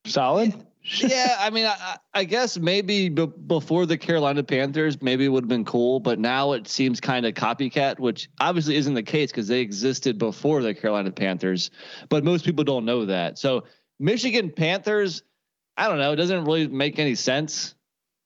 Solid. 0.06 0.52
yeah, 0.98 1.36
I 1.38 1.50
mean, 1.50 1.64
I, 1.66 1.76
I- 1.80 1.96
I 2.14 2.24
guess 2.24 2.58
maybe 2.58 3.08
b- 3.08 3.26
before 3.46 3.86
the 3.86 3.96
Carolina 3.96 4.42
Panthers, 4.42 5.00
maybe 5.00 5.24
it 5.24 5.28
would 5.28 5.44
have 5.44 5.48
been 5.48 5.64
cool, 5.64 6.00
but 6.00 6.18
now 6.18 6.52
it 6.52 6.66
seems 6.68 7.00
kind 7.00 7.24
of 7.24 7.34
copycat, 7.34 7.98
which 8.00 8.28
obviously 8.40 8.76
isn't 8.76 8.92
the 8.94 9.02
case 9.02 9.30
because 9.30 9.48
they 9.48 9.60
existed 9.60 10.18
before 10.18 10.60
the 10.60 10.74
Carolina 10.74 11.10
Panthers, 11.12 11.70
but 12.08 12.24
most 12.24 12.44
people 12.44 12.64
don't 12.64 12.84
know 12.84 13.06
that. 13.06 13.38
So 13.38 13.64
Michigan 14.00 14.50
Panthers, 14.50 15.22
I 15.76 15.88
don't 15.88 15.98
know, 15.98 16.12
it 16.12 16.16
doesn't 16.16 16.44
really 16.44 16.66
make 16.68 16.98
any 16.98 17.14
sense. 17.14 17.74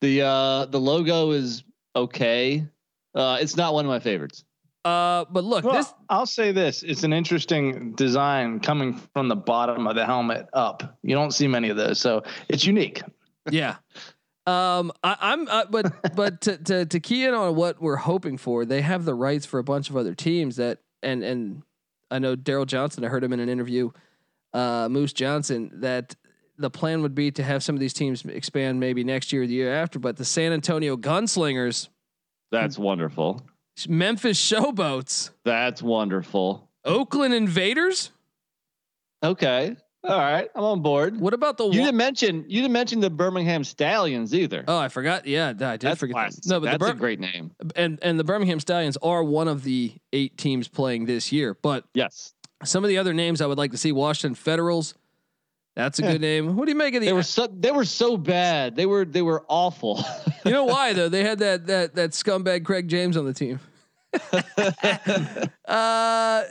The 0.00 0.22
uh, 0.22 0.66
the 0.66 0.80
logo 0.80 1.30
is 1.30 1.64
okay. 1.94 2.66
Uh, 3.14 3.38
it's 3.40 3.56
not 3.56 3.72
one 3.74 3.84
of 3.84 3.88
my 3.88 3.98
favorites. 4.00 4.44
Uh, 4.84 5.24
but 5.30 5.42
look, 5.42 5.64
Well, 5.64 5.74
this 5.74 5.92
I'll 6.08 6.26
say 6.26 6.52
this: 6.52 6.82
it's 6.82 7.02
an 7.02 7.12
interesting 7.12 7.92
design 7.94 8.60
coming 8.60 8.94
from 9.14 9.28
the 9.28 9.34
bottom 9.34 9.86
of 9.86 9.96
the 9.96 10.06
helmet 10.06 10.46
up. 10.52 10.98
You 11.02 11.14
don't 11.16 11.32
see 11.32 11.48
many 11.48 11.70
of 11.70 11.76
those, 11.76 11.98
so 12.00 12.22
it's 12.48 12.64
unique. 12.64 13.02
yeah. 13.50 13.76
Um, 14.46 14.92
I, 15.02 15.16
I'm, 15.20 15.48
uh, 15.48 15.64
but 15.68 15.92
but 16.14 16.40
to, 16.42 16.56
to 16.58 16.86
to 16.86 17.00
key 17.00 17.24
in 17.24 17.34
on 17.34 17.56
what 17.56 17.82
we're 17.82 17.96
hoping 17.96 18.36
for, 18.38 18.64
they 18.64 18.80
have 18.82 19.04
the 19.04 19.14
rights 19.14 19.44
for 19.44 19.58
a 19.58 19.64
bunch 19.64 19.90
of 19.90 19.96
other 19.96 20.14
teams 20.14 20.54
that, 20.56 20.78
and 21.02 21.24
and 21.24 21.62
I 22.12 22.20
know 22.20 22.36
Daryl 22.36 22.66
Johnston. 22.66 23.04
I 23.04 23.08
heard 23.08 23.24
him 23.24 23.32
in 23.32 23.40
an 23.40 23.48
interview, 23.48 23.90
uh, 24.52 24.88
Moose 24.88 25.12
Johnston, 25.12 25.72
that 25.80 26.14
the 26.58 26.70
plan 26.70 27.02
would 27.02 27.14
be 27.14 27.30
to 27.32 27.42
have 27.42 27.62
some 27.62 27.74
of 27.76 27.80
these 27.80 27.92
teams 27.92 28.24
expand 28.24 28.80
maybe 28.80 29.04
next 29.04 29.32
year 29.32 29.42
or 29.42 29.46
the 29.46 29.54
year 29.54 29.74
after. 29.74 29.98
But 29.98 30.16
the 30.16 30.24
San 30.24 30.52
Antonio 30.52 30.96
Gunslingers, 30.96 31.88
That's 32.50 32.78
wonderful. 32.78 33.42
Memphis 33.88 34.40
Showboats, 34.40 35.30
That's 35.44 35.82
wonderful. 35.82 36.68
Oakland 36.84 37.34
Invaders. 37.34 38.10
Okay. 39.22 39.76
All 40.04 40.18
right. 40.18 40.48
I'm 40.54 40.62
on 40.62 40.82
board. 40.82 41.18
What 41.18 41.34
about 41.34 41.56
the? 41.58 41.64
You 41.64 41.80
didn't 41.80 41.96
mention 41.96 42.44
you 42.46 42.62
didn't 42.62 42.72
mention 42.72 43.00
the 43.00 43.10
Birmingham 43.10 43.64
Stallions 43.64 44.34
either. 44.34 44.64
oh, 44.68 44.78
I 44.78 44.88
forgot. 44.88 45.26
Yeah, 45.26 45.48
I 45.48 45.52
did 45.52 45.80
that's 45.80 45.98
forget. 45.98 46.14
classic. 46.14 46.42
that. 46.44 46.48
No, 46.48 46.60
but 46.60 46.66
that's 46.66 46.84
the 46.84 46.90
a 46.92 46.94
great 46.94 47.18
name. 47.18 47.50
and 47.74 47.98
and 48.02 48.18
the 48.18 48.22
Birmingham 48.24 48.60
Stallions 48.60 48.96
are 48.98 49.24
one 49.24 49.48
of 49.48 49.64
the 49.64 49.92
eight 50.12 50.36
teams 50.38 50.68
playing 50.68 51.06
this 51.06 51.32
year. 51.32 51.54
But 51.60 51.84
Yes, 51.92 52.34
some 52.62 52.84
of 52.84 52.88
the 52.88 52.98
other 52.98 53.14
names 53.14 53.40
I 53.40 53.46
would 53.46 53.58
like 53.58 53.72
to 53.72 53.78
see: 53.78 53.90
Washington 53.90 54.36
Federals. 54.36 54.94
That's 55.76 55.98
a 56.00 56.02
Yeah. 56.02 56.12
good 56.12 56.20
name. 56.32 56.56
What 56.56 56.64
do 56.64 56.72
you 56.72 56.76
make 56.78 56.94
of 56.94 57.02
the? 57.02 57.06
they 57.06 57.12
were 57.12 57.22
so 57.22 57.46
they 57.46 57.70
were 57.70 57.84
so 57.84 58.16
bad. 58.16 58.74
They 58.74 58.86
were 58.86 59.04
they 59.04 59.22
were 59.22 59.44
awful. 59.48 60.02
you 60.44 60.50
know 60.50 60.64
why 60.64 60.92
though? 60.94 61.08
They 61.08 61.22
had 61.22 61.38
that 61.40 61.66
that 61.68 61.94
that 61.94 62.10
scumbag 62.10 62.64
Craig 62.64 62.88
James 62.88 63.16
on 63.16 63.26
the 63.26 63.34
team. 63.34 63.60
uh, 65.68 66.42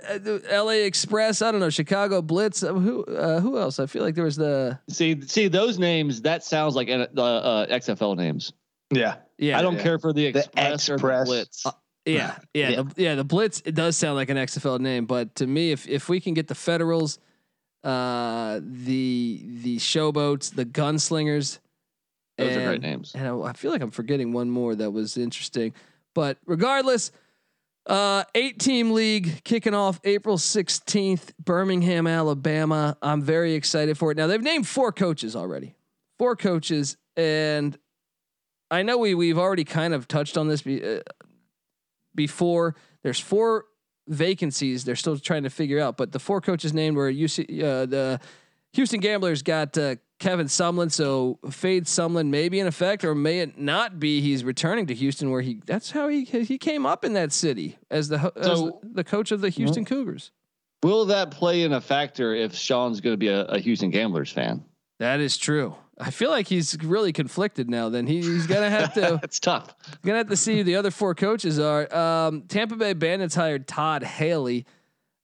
L.A. 0.50 0.86
Express. 0.86 1.41
I 1.41 1.51
don't 1.51 1.60
know. 1.60 1.70
Chicago 1.70 2.22
Blitz. 2.22 2.63
Uh, 2.63 2.74
who 2.74 3.03
uh, 3.05 3.39
who 3.39 3.58
else? 3.58 3.79
I 3.79 3.86
feel 3.88 4.03
like 4.03 4.15
there 4.15 4.24
was 4.24 4.36
the 4.36 4.79
see 4.89 5.20
see 5.22 5.48
those 5.48 5.79
names. 5.79 6.22
That 6.22 6.44
sounds 6.44 6.75
like 6.75 6.89
uh, 6.89 7.08
uh, 7.20 7.65
XFL 7.67 8.15
names. 8.17 8.53
Yeah, 8.91 9.15
yeah 9.38 9.58
I 9.58 9.62
don't 9.62 9.75
yeah. 9.77 9.84
care 9.84 10.00
for 10.00 10.13
the 10.13 10.32
The 10.32 10.39
Express, 10.39 10.89
or 10.89 10.91
the 10.91 10.96
Express. 10.96 11.27
Blitz. 11.27 11.65
Yeah, 12.05 12.36
yeah, 12.53 12.70
Yeah. 12.70 12.82
The, 12.84 12.94
yeah. 13.01 13.15
The 13.15 13.24
Blitz. 13.24 13.62
It 13.65 13.74
does 13.74 13.98
sound 13.98 14.15
like 14.15 14.29
an 14.29 14.38
XFL 14.38 14.79
name, 14.79 15.05
but 15.05 15.34
to 15.36 15.48
me, 15.48 15.72
if 15.72 15.88
if 15.88 16.08
we 16.08 16.20
can 16.20 16.34
get 16.36 16.48
the 16.48 16.55
Federals, 16.55 17.17
uh, 17.86 18.60
the 18.63 19.42
the 19.62 19.77
Showboats, 19.77 20.54
the 20.54 20.65
Gunslingers, 20.65 21.60
Those 22.38 22.58
are 22.58 22.65
great 22.65 22.82
names. 22.82 23.13
And 23.13 23.27
I, 23.27 23.38
I 23.38 23.54
feel 23.54 23.72
like 23.72 23.82
I'm 23.82 23.92
forgetting 23.92 24.34
one 24.34 24.50
more 24.50 24.74
that 24.74 24.92
was 24.92 25.18
interesting, 25.18 25.74
but 26.15 26.39
regardless, 26.48 27.12
uh, 27.86 28.24
eight 28.34 28.60
team 28.60 28.92
league 28.92 29.44
kicking 29.44 29.75
off 29.75 30.01
April 30.04 30.38
16th, 30.38 31.32
Birmingham, 31.38 32.08
Alabama. 32.08 32.98
I'm 33.04 33.22
very 33.22 33.54
excited 33.54 34.00
for 34.00 34.12
it. 34.12 34.18
Now 34.18 34.25
they've 34.25 34.42
named 34.42 34.68
four 34.68 34.92
coaches 34.92 35.36
already, 35.36 35.75
four 36.18 36.36
coaches, 36.36 36.98
and 37.15 37.77
I 38.72 38.82
know 38.82 38.98
we 38.98 39.13
we've 39.13 39.38
already 39.38 39.63
kind 39.63 39.94
of 39.94 40.08
touched 40.08 40.38
on 40.38 40.48
this 40.48 40.63
be, 40.63 40.84
uh, 40.84 41.01
before. 42.15 42.75
There's 43.04 43.20
four 43.20 43.65
vacancies 44.08 44.84
they're 44.86 44.96
still 44.96 45.18
trying 45.18 45.44
to 45.44 45.50
figure 45.50 45.80
out, 45.80 45.98
but 45.98 46.12
the 46.12 46.20
four 46.20 46.42
coaches 46.42 46.74
named 46.74 46.96
were 46.98 47.12
UC, 47.12 47.62
uh, 47.64 47.86
the 47.86 48.20
Houston 48.74 49.00
Gamblers 49.00 49.42
got 49.42 49.78
uh, 49.78 49.96
Kevin 50.20 50.48
Sumlin, 50.48 50.92
so 50.92 51.40
Fade 51.50 51.86
Sumlin 51.86 52.28
may 52.28 52.50
be 52.50 52.60
in 52.60 52.68
effect, 52.68 53.04
or 53.04 53.16
may 53.16 53.40
it 53.40 53.58
not 53.58 54.00
be. 54.00 54.22
He's 54.22 54.44
returning 54.44 54.86
to 54.88 54.94
Houston, 54.94 55.32
where 55.32 55.42
he 55.42 55.62
that's 55.66 55.92
how 55.92 56.08
he 56.08 56.24
he 56.26 56.58
came 56.58 56.86
up 56.86 57.04
in 57.06 57.14
that 57.14 57.32
city 57.32 57.78
as 57.90 58.10
the 58.10 58.32
as 58.36 58.46
So- 58.46 58.80
the 58.84 59.04
coach 59.04 59.32
of 59.32 59.42
the 59.42 59.50
Houston 59.50 59.86
Cougars. 59.86 60.32
Will 60.84 61.06
that 61.06 61.32
play 61.32 61.64
in 61.64 61.74
a 61.74 61.82
factor 61.82 62.36
if 62.36 62.54
Sean's 62.54 63.02
going 63.02 63.14
to 63.14 63.18
be 63.18 63.30
a, 63.30 63.46
a 63.46 63.60
Houston 63.60 63.90
Gamblers 63.90 64.32
fan? 64.32 64.64
That 65.00 65.20
is 65.20 65.36
true. 65.38 65.76
I 65.98 66.12
feel 66.12 66.30
like 66.30 66.48
he's 66.48 66.78
really 66.84 67.14
conflicted 67.14 67.70
now. 67.70 67.90
Then 67.90 68.06
he, 68.06 68.18
he's 68.22 68.48
gonna 68.48 68.70
have 68.70 68.94
to 68.96 69.02
That's 69.22 69.40
tough. 69.40 69.74
gonna 70.04 70.18
have 70.18 70.30
to 70.30 70.36
see 70.36 70.58
who 70.58 70.64
the 70.64 70.75
other 70.75 70.92
four 70.92 71.16
coaches 71.16 71.58
are. 71.60 71.94
Um, 71.96 72.44
Tampa 72.44 72.75
Bay 72.75 72.94
Bandits 72.94 73.36
hired 73.36 73.66
Todd 73.68 74.04
Haley, 74.04 74.66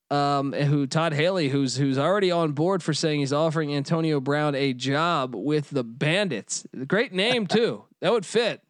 um, 0.09 0.53
who 0.53 0.87
Todd 0.87 1.13
Haley, 1.13 1.49
who's 1.49 1.75
who's 1.75 1.97
already 1.97 2.31
on 2.31 2.53
board 2.53 2.81
for 2.83 2.93
saying 2.93 3.19
he's 3.19 3.33
offering 3.33 3.75
Antonio 3.75 4.21
Brown 4.21 4.55
a 4.55 4.73
job 4.73 5.35
with 5.35 5.69
the 5.71 5.83
Bandits. 5.83 6.65
Great 6.87 7.11
name 7.11 7.47
too. 7.47 7.83
That 7.99 8.13
would 8.13 8.25
fit. 8.25 8.61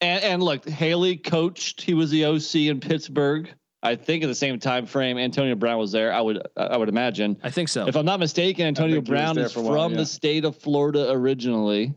And, 0.00 0.22
and 0.24 0.42
look, 0.42 0.68
Haley 0.68 1.16
coached. 1.16 1.82
He 1.82 1.94
was 1.94 2.10
the 2.10 2.24
OC 2.24 2.54
in 2.68 2.80
Pittsburgh. 2.80 3.48
I 3.88 3.96
think 3.96 4.22
at 4.22 4.26
the 4.26 4.34
same 4.34 4.58
time 4.58 4.86
frame, 4.86 5.18
Antonio 5.18 5.54
Brown 5.54 5.78
was 5.78 5.90
there. 5.92 6.12
I 6.12 6.20
would 6.20 6.40
I 6.56 6.76
would 6.76 6.88
imagine. 6.88 7.36
I 7.42 7.50
think 7.50 7.68
so. 7.68 7.86
If 7.86 7.96
I'm 7.96 8.04
not 8.04 8.20
mistaken, 8.20 8.66
Antonio 8.66 8.96
think 8.96 9.06
he 9.08 9.12
was 9.12 9.18
Brown 9.20 9.38
is 9.38 9.52
for 9.52 9.60
from 9.60 9.64
while, 9.66 9.90
yeah. 9.90 9.96
the 9.96 10.06
state 10.06 10.44
of 10.44 10.56
Florida 10.56 11.10
originally. 11.10 11.94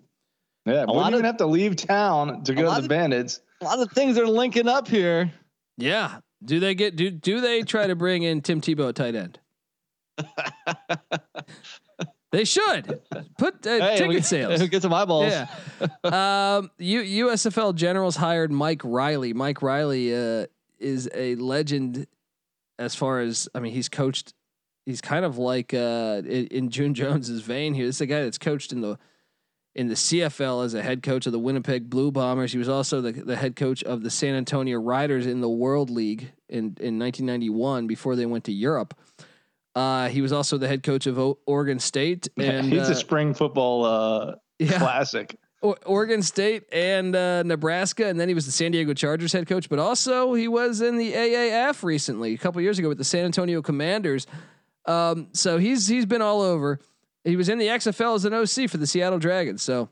yeah. 0.65 0.85
lot 0.85 0.87
Wouldn't 0.95 1.07
of- 1.07 1.13
even 1.19 1.25
have 1.25 1.37
to 1.37 1.47
leave 1.47 1.75
town 1.75 2.43
to 2.43 2.53
go 2.53 2.63
to 2.63 2.69
the 2.69 2.77
of- 2.83 2.87
Bandits. 2.87 3.41
A 3.61 3.65
lot 3.65 3.79
of 3.79 3.91
things 3.91 4.17
are 4.17 4.27
linking 4.27 4.67
up 4.67 4.87
here. 4.87 5.31
yeah. 5.77 6.19
Do 6.43 6.59
they 6.59 6.73
get 6.73 6.95
do 6.95 7.11
do 7.11 7.39
they 7.41 7.61
try 7.61 7.85
to 7.85 7.95
bring 7.95 8.23
in 8.23 8.41
Tim 8.41 8.61
Tebow 8.61 8.89
at 8.89 8.95
tight 8.95 9.13
end? 9.15 9.37
They 12.31 12.45
should 12.45 13.01
put 13.37 13.67
uh, 13.67 13.69
Hey, 13.77 13.97
ticket 13.97 14.07
we- 14.07 14.21
sales. 14.21 14.61
Get 14.69 14.81
some 14.81 14.93
eyeballs. 14.93 15.33
Yeah. 15.33 15.47
um, 16.05 16.71
U- 16.77 17.27
USFL 17.27 17.75
Generals 17.75 18.15
hired 18.15 18.53
Mike 18.53 18.79
Riley. 18.85 19.33
Mike 19.33 19.61
Riley 19.61 20.15
uh, 20.15 20.45
is 20.81 21.09
a 21.13 21.35
legend 21.35 22.07
as 22.79 22.95
far 22.95 23.19
as 23.19 23.47
I 23.53 23.59
mean, 23.59 23.73
he's 23.73 23.89
coached. 23.89 24.33
He's 24.85 25.01
kind 25.01 25.23
of 25.23 25.37
like 25.37 25.73
uh, 25.73 26.21
in, 26.25 26.47
in 26.47 26.69
June 26.69 26.93
Jones's 26.95 27.41
vein 27.41 27.73
here. 27.73 27.85
This 27.85 27.97
is 27.97 28.01
a 28.01 28.07
guy 28.07 28.23
that's 28.23 28.37
coached 28.37 28.71
in 28.71 28.81
the 28.81 28.97
in 29.73 29.87
the 29.87 29.93
CFL 29.95 30.65
as 30.65 30.73
a 30.73 30.81
head 30.81 31.01
coach 31.01 31.25
of 31.25 31.31
the 31.31 31.39
Winnipeg 31.39 31.89
Blue 31.89 32.11
Bombers. 32.11 32.51
He 32.51 32.57
was 32.57 32.67
also 32.67 32.99
the, 32.99 33.13
the 33.13 33.37
head 33.37 33.55
coach 33.55 33.83
of 33.83 34.03
the 34.03 34.09
San 34.09 34.35
Antonio 34.35 34.79
Riders 34.79 35.25
in 35.25 35.39
the 35.39 35.49
World 35.49 35.89
League 35.89 36.31
in 36.49 36.75
in 36.79 36.99
1991 36.99 37.87
before 37.87 38.15
they 38.15 38.25
went 38.25 38.45
to 38.45 38.51
Europe. 38.51 38.93
Uh, 39.73 40.09
he 40.09 40.21
was 40.21 40.33
also 40.33 40.57
the 40.57 40.67
head 40.67 40.83
coach 40.83 41.07
of 41.07 41.17
o- 41.17 41.39
Oregon 41.45 41.79
State, 41.79 42.27
and 42.37 42.65
he's 42.65 42.89
uh, 42.89 42.91
a 42.91 42.95
spring 42.95 43.33
football 43.33 43.85
uh, 43.85 44.35
yeah. 44.59 44.77
classic. 44.79 45.37
O- 45.63 45.75
Oregon 45.85 46.21
State 46.21 46.63
and 46.71 47.15
uh, 47.15 47.43
Nebraska, 47.43 48.07
and 48.07 48.19
then 48.19 48.27
he 48.27 48.33
was 48.33 48.45
the 48.45 48.51
San 48.51 48.71
Diego 48.71 48.93
Chargers 48.93 49.33
head 49.33 49.47
coach. 49.47 49.69
But 49.69 49.79
also 49.79 50.33
he 50.33 50.47
was 50.47 50.81
in 50.81 50.97
the 50.97 51.13
AAF 51.13 51.83
recently, 51.83 52.33
a 52.33 52.37
couple 52.37 52.61
years 52.61 52.79
ago 52.79 52.89
with 52.89 52.97
the 52.97 53.03
San 53.03 53.25
Antonio 53.25 53.61
Commanders. 53.61 54.27
Um, 54.85 55.27
so 55.33 55.57
he's 55.57 55.87
he's 55.87 56.05
been 56.05 56.21
all 56.21 56.41
over. 56.41 56.79
He 57.23 57.35
was 57.35 57.49
in 57.49 57.59
the 57.59 57.67
XFL 57.67 58.15
as 58.15 58.25
an 58.25 58.33
OC 58.33 58.69
for 58.69 58.77
the 58.77 58.87
Seattle 58.87 59.19
Dragons. 59.19 59.61
So 59.61 59.89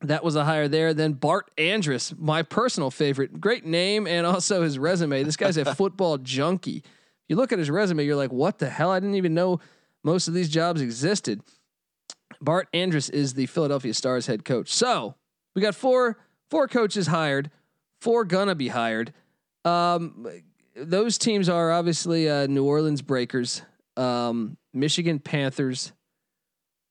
that 0.00 0.24
was 0.24 0.36
a 0.36 0.44
hire 0.44 0.68
there. 0.68 0.94
Then 0.94 1.12
Bart 1.12 1.50
Andrus, 1.58 2.14
my 2.18 2.42
personal 2.42 2.90
favorite, 2.90 3.40
great 3.40 3.66
name 3.66 4.06
and 4.06 4.26
also 4.26 4.62
his 4.62 4.78
resume. 4.78 5.22
This 5.22 5.36
guy's 5.36 5.56
a 5.56 5.74
football 5.74 6.18
junkie. 6.18 6.82
You 7.28 7.36
look 7.36 7.52
at 7.52 7.58
his 7.58 7.70
resume, 7.70 8.04
you're 8.04 8.16
like, 8.16 8.32
what 8.32 8.58
the 8.58 8.68
hell? 8.68 8.90
I 8.90 9.00
didn't 9.00 9.16
even 9.16 9.34
know 9.34 9.60
most 10.02 10.28
of 10.28 10.34
these 10.34 10.48
jobs 10.48 10.80
existed. 10.80 11.42
Bart 12.40 12.68
Andrus 12.74 13.08
is 13.08 13.34
the 13.34 13.46
Philadelphia 13.46 13.94
Stars 13.94 14.26
head 14.26 14.44
coach. 14.44 14.72
So 14.72 15.14
we 15.54 15.62
got 15.62 15.74
four 15.74 16.18
four 16.50 16.68
coaches 16.68 17.06
hired, 17.06 17.50
four 18.00 18.24
gonna 18.24 18.54
be 18.54 18.68
hired. 18.68 19.12
Um, 19.64 20.26
those 20.76 21.18
teams 21.18 21.48
are 21.48 21.70
obviously 21.72 22.28
uh, 22.28 22.46
New 22.46 22.64
Orleans 22.64 23.00
Breakers, 23.02 23.62
um, 23.96 24.56
Michigan 24.72 25.18
Panthers. 25.20 25.92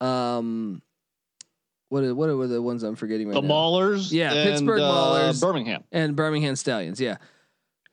Um, 0.01 0.81
what 1.89 2.03
are, 2.03 2.15
what 2.15 2.29
are 2.29 2.47
the 2.47 2.61
ones 2.61 2.81
I'm 2.83 2.95
forgetting 2.95 3.27
right 3.27 3.35
The 3.35 3.41
now? 3.41 3.53
Maulers. 3.53 4.11
Yeah, 4.11 4.33
and, 4.33 4.49
Pittsburgh 4.49 4.81
uh, 4.81 4.91
Maulers. 4.91 5.39
Birmingham. 5.39 5.83
and 5.91 6.15
Birmingham 6.15 6.55
Stallions. 6.55 6.99
Yeah. 6.99 7.17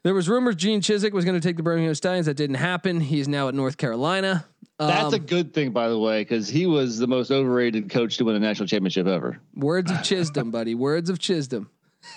There 0.03 0.15
was 0.15 0.29
rumors 0.29 0.57
Gene 0.57 0.81
Chizik 0.81 1.13
was 1.13 1.25
going 1.27 1.39
to 1.39 1.47
take 1.47 1.57
the 1.59 1.63
Birmingham 1.63 1.95
Stallions. 1.95 2.27
That 2.27 2.35
didn't 2.37 2.57
happen. 2.57 3.01
He's 3.01 3.29
now 3.29 3.49
at 3.49 3.55
North 3.55 3.77
Carolina. 3.77 4.47
That's 4.79 5.13
a 5.13 5.17
Um, 5.19 5.27
good 5.27 5.53
thing, 5.53 5.73
by 5.73 5.89
the 5.91 5.99
way, 5.99 6.23
because 6.23 6.49
he 6.49 6.65
was 6.65 6.97
the 6.99 7.07
most 7.07 7.31
overrated 7.31 7.91
coach 7.91 8.17
to 8.17 8.25
win 8.25 8.35
a 8.35 8.41
national 8.41 8.67
championship 8.67 9.07
ever. 9.07 9.39
Words 9.55 9.91
of 9.91 9.99
Chisdom, 10.03 10.51
buddy. 10.53 10.75
Words 10.75 11.11
of 11.11 11.19
Chisdom. 11.19 11.69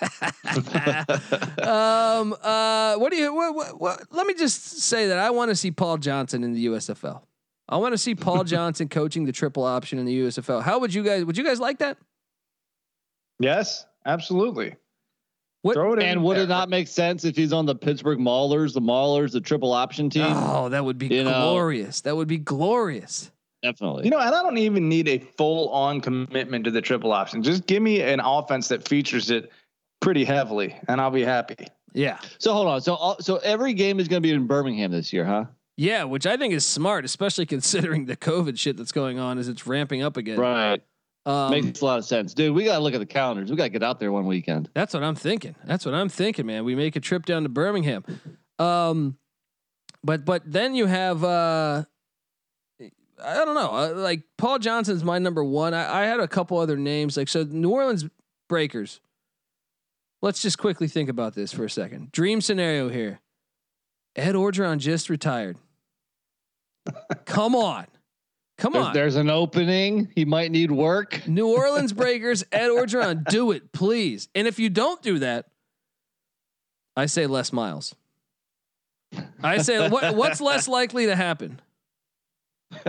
um. 1.62 2.34
Uh. 2.42 2.94
What 2.96 3.10
do 3.12 3.16
you? 3.16 3.34
What, 3.34 3.54
what, 3.54 3.80
what? 3.80 4.02
Let 4.10 4.26
me 4.26 4.32
just 4.32 4.80
say 4.80 5.08
that 5.08 5.18
I 5.18 5.28
want 5.30 5.50
to 5.50 5.54
see 5.56 5.70
Paul 5.70 5.98
Johnson 5.98 6.42
in 6.42 6.54
the 6.54 6.66
USFL. 6.66 7.22
I 7.68 7.76
want 7.76 7.92
to 7.92 7.98
see 7.98 8.14
Paul 8.14 8.44
Johnson 8.54 8.88
coaching 8.88 9.26
the 9.26 9.32
triple 9.32 9.62
option 9.64 9.98
in 9.98 10.06
the 10.06 10.18
USFL. 10.20 10.62
How 10.62 10.78
would 10.78 10.94
you 10.94 11.02
guys? 11.02 11.24
Would 11.26 11.36
you 11.36 11.44
guys 11.44 11.60
like 11.60 11.78
that? 11.80 11.98
Yes, 13.38 13.84
absolutely. 14.06 14.76
What? 15.64 15.74
Throw 15.74 15.94
it 15.94 15.98
in 16.00 16.04
And 16.06 16.22
would 16.24 16.36
there. 16.36 16.44
it 16.44 16.48
not 16.48 16.68
make 16.68 16.88
sense 16.88 17.24
if 17.24 17.34
he's 17.36 17.52
on 17.52 17.64
the 17.64 17.74
Pittsburgh 17.74 18.18
Maulers, 18.18 18.74
the 18.74 18.82
Maulers, 18.82 19.32
the 19.32 19.40
triple 19.40 19.72
option 19.72 20.10
team? 20.10 20.26
Oh, 20.28 20.68
that 20.68 20.84
would 20.84 20.98
be 20.98 21.06
You 21.06 21.24
know. 21.24 21.30
glorious. 21.32 22.02
That 22.02 22.14
would 22.16 22.28
be 22.28 22.36
glorious. 22.36 23.30
Definitely. 23.62 24.04
You 24.04 24.10
know, 24.10 24.18
and 24.18 24.34
I 24.34 24.42
don't 24.42 24.58
even 24.58 24.90
need 24.90 25.08
a 25.08 25.18
full 25.18 25.70
on 25.70 26.02
commitment 26.02 26.66
to 26.66 26.70
the 26.70 26.82
triple 26.82 27.12
option. 27.12 27.42
Just 27.42 27.66
give 27.66 27.82
me 27.82 28.02
an 28.02 28.20
offense 28.20 28.68
that 28.68 28.86
features 28.86 29.30
it 29.30 29.50
pretty 30.02 30.24
heavily, 30.24 30.78
and 30.86 31.00
I'll 31.00 31.10
be 31.10 31.24
happy. 31.24 31.66
Yeah. 31.94 32.18
so 32.38 32.52
hold 32.52 32.66
on. 32.66 32.82
So 32.82 32.94
all- 32.94 33.16
so 33.20 33.36
every 33.36 33.72
game 33.72 33.98
is 34.00 34.06
going 34.08 34.22
to 34.22 34.26
be 34.28 34.34
in 34.34 34.46
Birmingham 34.46 34.90
this 34.90 35.14
year, 35.14 35.24
huh? 35.24 35.44
Yeah, 35.78 36.04
which 36.04 36.26
I 36.26 36.36
think 36.36 36.52
is 36.52 36.66
smart, 36.66 37.06
especially 37.06 37.46
considering 37.46 38.04
the 38.04 38.16
COVID 38.18 38.58
shit 38.58 38.76
that's 38.76 38.92
going 38.92 39.18
on 39.18 39.38
as 39.38 39.48
it's 39.48 39.66
ramping 39.66 40.02
up 40.02 40.18
again. 40.18 40.38
Right. 40.38 40.82
Um, 41.26 41.50
Makes 41.50 41.80
a 41.80 41.84
lot 41.84 41.98
of 41.98 42.04
sense, 42.04 42.34
dude. 42.34 42.54
We 42.54 42.64
got 42.64 42.74
to 42.76 42.80
look 42.80 42.94
at 42.94 43.00
the 43.00 43.06
calendars. 43.06 43.50
We 43.50 43.56
got 43.56 43.64
to 43.64 43.70
get 43.70 43.82
out 43.82 43.98
there 43.98 44.12
one 44.12 44.26
weekend. 44.26 44.68
That's 44.74 44.92
what 44.92 45.02
I'm 45.02 45.14
thinking. 45.14 45.54
That's 45.64 45.86
what 45.86 45.94
I'm 45.94 46.08
thinking, 46.10 46.44
man. 46.46 46.64
We 46.64 46.74
make 46.74 46.96
a 46.96 47.00
trip 47.00 47.24
down 47.24 47.44
to 47.44 47.48
Birmingham. 47.48 48.04
Um, 48.58 49.16
but 50.02 50.24
but 50.24 50.42
then 50.44 50.74
you 50.74 50.86
have 50.86 51.24
uh, 51.24 51.84
I 53.22 53.44
don't 53.44 53.54
know, 53.54 53.70
uh, 53.70 53.92
like 53.96 54.22
Paul 54.36 54.58
Johnson's 54.58 55.02
my 55.02 55.18
number 55.18 55.42
one. 55.42 55.72
I, 55.72 56.02
I 56.02 56.04
had 56.04 56.20
a 56.20 56.28
couple 56.28 56.58
other 56.58 56.76
names, 56.76 57.16
like 57.16 57.28
so 57.28 57.44
New 57.44 57.70
Orleans 57.70 58.04
Breakers. 58.48 59.00
Let's 60.20 60.42
just 60.42 60.58
quickly 60.58 60.88
think 60.88 61.08
about 61.08 61.34
this 61.34 61.52
for 61.52 61.64
a 61.64 61.70
second. 61.70 62.12
Dream 62.12 62.40
scenario 62.40 62.88
here. 62.88 63.20
Ed 64.16 64.34
Orgeron 64.34 64.78
just 64.78 65.10
retired. 65.10 65.58
Come 67.24 67.54
on. 67.54 67.86
Come 68.56 68.72
There's, 68.72 68.86
on. 68.86 68.92
there's 68.92 69.16
an 69.16 69.30
opening. 69.30 70.08
He 70.14 70.24
might 70.24 70.52
need 70.52 70.70
work. 70.70 71.26
New 71.26 71.48
Orleans 71.56 71.92
Breakers, 71.92 72.44
Ed 72.52 72.68
Orgeron, 72.68 73.24
do 73.24 73.50
it, 73.50 73.72
please. 73.72 74.28
And 74.34 74.46
if 74.46 74.58
you 74.58 74.70
don't 74.70 75.02
do 75.02 75.18
that, 75.18 75.46
I 76.96 77.06
say 77.06 77.26
Les 77.26 77.52
Miles. 77.52 77.94
I 79.42 79.58
say 79.58 79.88
what, 79.88 80.14
what's 80.14 80.40
less 80.40 80.68
likely 80.68 81.06
to 81.06 81.16
happen? 81.16 81.60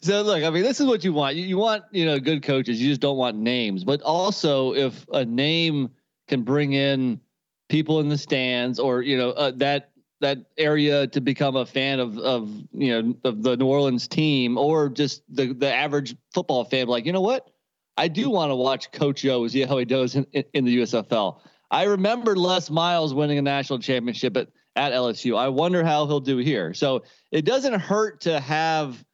so 0.00 0.22
look, 0.22 0.42
I 0.42 0.50
mean, 0.50 0.62
this 0.62 0.80
is 0.80 0.86
what 0.86 1.04
you 1.04 1.12
want. 1.12 1.36
You, 1.36 1.44
you 1.44 1.58
want, 1.58 1.84
you 1.90 2.06
know, 2.06 2.18
good 2.18 2.42
coaches. 2.42 2.80
You 2.80 2.88
just 2.88 3.00
don't 3.00 3.16
want 3.16 3.36
names. 3.36 3.84
But 3.84 4.02
also, 4.02 4.74
if 4.74 5.06
a 5.12 5.24
name 5.24 5.90
can 6.28 6.42
bring 6.42 6.72
in 6.72 7.20
people 7.68 8.00
in 8.00 8.08
the 8.08 8.18
stands, 8.18 8.78
or 8.78 9.02
you 9.02 9.16
know, 9.16 9.30
uh, 9.30 9.52
that 9.56 9.90
that 10.20 10.38
area 10.56 11.06
to 11.08 11.20
become 11.20 11.56
a 11.56 11.66
fan 11.66 12.00
of 12.00 12.18
of 12.18 12.50
you 12.72 13.02
know 13.02 13.14
of 13.24 13.42
the 13.42 13.56
New 13.56 13.66
Orleans 13.66 14.08
team, 14.08 14.58
or 14.58 14.88
just 14.88 15.22
the 15.28 15.52
the 15.52 15.72
average 15.72 16.16
football 16.32 16.64
fan, 16.64 16.86
like 16.86 17.06
you 17.06 17.12
know 17.12 17.20
what, 17.20 17.50
I 17.96 18.08
do 18.08 18.30
want 18.30 18.50
to 18.50 18.56
watch 18.56 18.90
Coach 18.92 19.24
O 19.26 19.46
see 19.48 19.62
how 19.62 19.78
he 19.78 19.84
does 19.84 20.14
in, 20.14 20.26
in, 20.32 20.44
in 20.54 20.64
the 20.64 20.78
USFL. 20.78 21.40
I 21.70 21.84
remember 21.84 22.36
Les 22.36 22.70
Miles 22.70 23.14
winning 23.14 23.38
a 23.38 23.42
national 23.42 23.78
championship 23.80 24.36
at 24.36 24.48
at 24.76 24.92
LSU. 24.92 25.38
I 25.38 25.48
wonder 25.48 25.84
how 25.84 26.06
he'll 26.06 26.20
do 26.20 26.38
here. 26.38 26.74
So 26.74 27.04
it 27.30 27.44
doesn't 27.44 27.74
hurt 27.80 28.22
to 28.22 28.40
have 28.40 29.04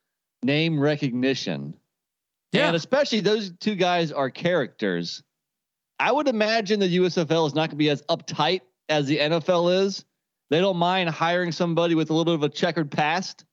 name 0.43 0.81
recognition. 0.81 1.75
Yeah. 2.53 2.69
And 2.69 2.77
especially 2.77 3.21
those 3.21 3.53
two 3.59 3.75
guys 3.75 4.11
are 4.11 4.31
characters. 4.31 5.23
I 5.99 6.11
would 6.11 6.29
imagine 6.29 6.81
the 6.81 6.97
USFL 6.97 7.47
is 7.47 7.55
not 7.55 7.69
going 7.69 7.71
to 7.71 7.77
be 7.77 7.91
as 7.91 8.03
uptight 8.03 8.63
as 8.89 9.07
the 9.07 9.19
NFL 9.19 9.85
is. 9.85 10.05
They 10.51 10.61
don't 10.61 10.77
mind 10.77 11.09
hiring 11.11 11.53
somebody 11.53 11.95
with 11.95 12.11
a 12.11 12.13
little 12.13 12.25
bit 12.25 12.35
of 12.35 12.43
a 12.43 12.55
checkered 12.55 12.91
past. 12.91 13.45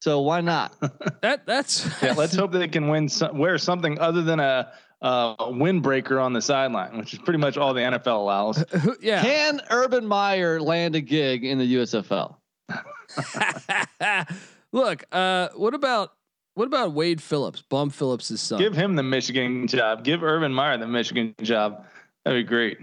So 0.00 0.20
why 0.20 0.40
not? 0.40 0.74
That 1.20 1.46
that's 1.46 1.84
Yeah, 2.00 2.12
let's 2.12 2.36
hope 2.36 2.52
they 2.52 2.68
can 2.68 2.88
win. 2.88 3.08
Some, 3.08 3.38
wear 3.38 3.58
something 3.58 3.98
other 3.98 4.22
than 4.22 4.38
a, 4.38 4.72
a 5.02 5.34
windbreaker 5.40 6.22
on 6.22 6.32
the 6.32 6.40
sideline, 6.40 6.96
which 6.96 7.12
is 7.12 7.18
pretty 7.18 7.40
much 7.40 7.56
all 7.56 7.74
the 7.74 7.80
NFL 7.80 8.18
allows. 8.18 8.64
yeah. 9.00 9.20
Can 9.20 9.60
Urban 9.68 10.06
Meyer 10.06 10.60
land 10.60 10.94
a 10.94 11.00
gig 11.00 11.44
in 11.44 11.58
the 11.58 11.74
USFL? 11.74 12.36
Look, 14.72 15.04
uh, 15.10 15.48
what 15.56 15.74
about 15.74 16.12
what 16.54 16.66
about 16.66 16.92
Wade 16.92 17.20
Phillips, 17.20 17.62
Bum 17.62 17.90
Phillips' 17.90 18.40
son? 18.40 18.60
Give 18.60 18.76
him 18.76 18.94
the 18.94 19.02
Michigan 19.02 19.66
job. 19.66 20.04
Give 20.04 20.22
Urban 20.22 20.54
Meyer 20.54 20.78
the 20.78 20.86
Michigan 20.86 21.34
job. 21.42 21.84
That'd 22.24 22.44
be 22.44 22.48
great. 22.48 22.78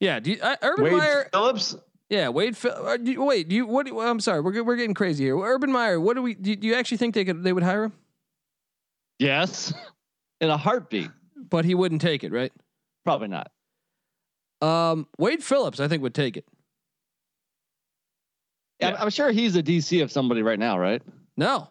yeah, 0.00 0.20
do 0.20 0.30
you, 0.32 0.38
uh, 0.40 0.56
Urban 0.62 0.84
Meyer 0.84 0.92
Wade 0.92 0.98
Meyer. 1.02 1.28
Phillips. 1.32 1.76
Yeah, 2.10 2.28
Wade. 2.28 2.56
Uh, 2.64 2.96
wait, 3.00 3.48
do 3.48 3.54
you 3.56 3.66
what? 3.66 3.86
do 3.86 3.92
you- 3.92 4.00
I'm 4.00 4.20
sorry, 4.20 4.40
we're 4.40 4.62
we're 4.62 4.76
getting 4.76 4.94
crazy 4.94 5.24
here. 5.24 5.38
Urban 5.38 5.72
Meyer. 5.72 5.98
What 6.00 6.14
do 6.14 6.22
we? 6.22 6.34
Do, 6.34 6.54
do 6.54 6.66
you 6.66 6.74
actually 6.74 6.98
think 6.98 7.14
they 7.14 7.24
could 7.24 7.42
they 7.42 7.52
would 7.52 7.62
hire 7.62 7.84
him? 7.84 7.92
Yes. 9.18 9.72
In 10.40 10.50
a 10.50 10.56
heartbeat. 10.56 11.10
But 11.48 11.64
he 11.64 11.74
wouldn't 11.74 12.00
take 12.02 12.24
it, 12.24 12.32
right? 12.32 12.52
Probably 13.04 13.28
not. 13.28 13.50
Um, 14.60 15.06
Wade 15.18 15.42
Phillips, 15.42 15.78
I 15.80 15.88
think 15.88 16.02
would 16.02 16.14
take 16.14 16.36
it. 16.36 16.44
I'm, 18.82 18.96
I'm 18.96 19.10
sure 19.10 19.30
he's 19.30 19.56
a 19.56 19.62
DC 19.62 20.02
of 20.02 20.10
somebody 20.10 20.42
right 20.42 20.58
now, 20.58 20.78
right? 20.78 21.02
No, 21.36 21.68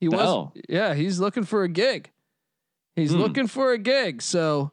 he 0.00 0.08
was. 0.08 0.20
No. 0.20 0.52
Yeah, 0.68 0.94
he's 0.94 1.18
looking 1.20 1.44
for 1.44 1.64
a 1.64 1.68
gig. 1.68 2.10
He's 2.96 3.10
Hmm. 3.12 3.18
looking 3.18 3.46
for 3.48 3.72
a 3.72 3.78
gig. 3.78 4.22
So, 4.22 4.72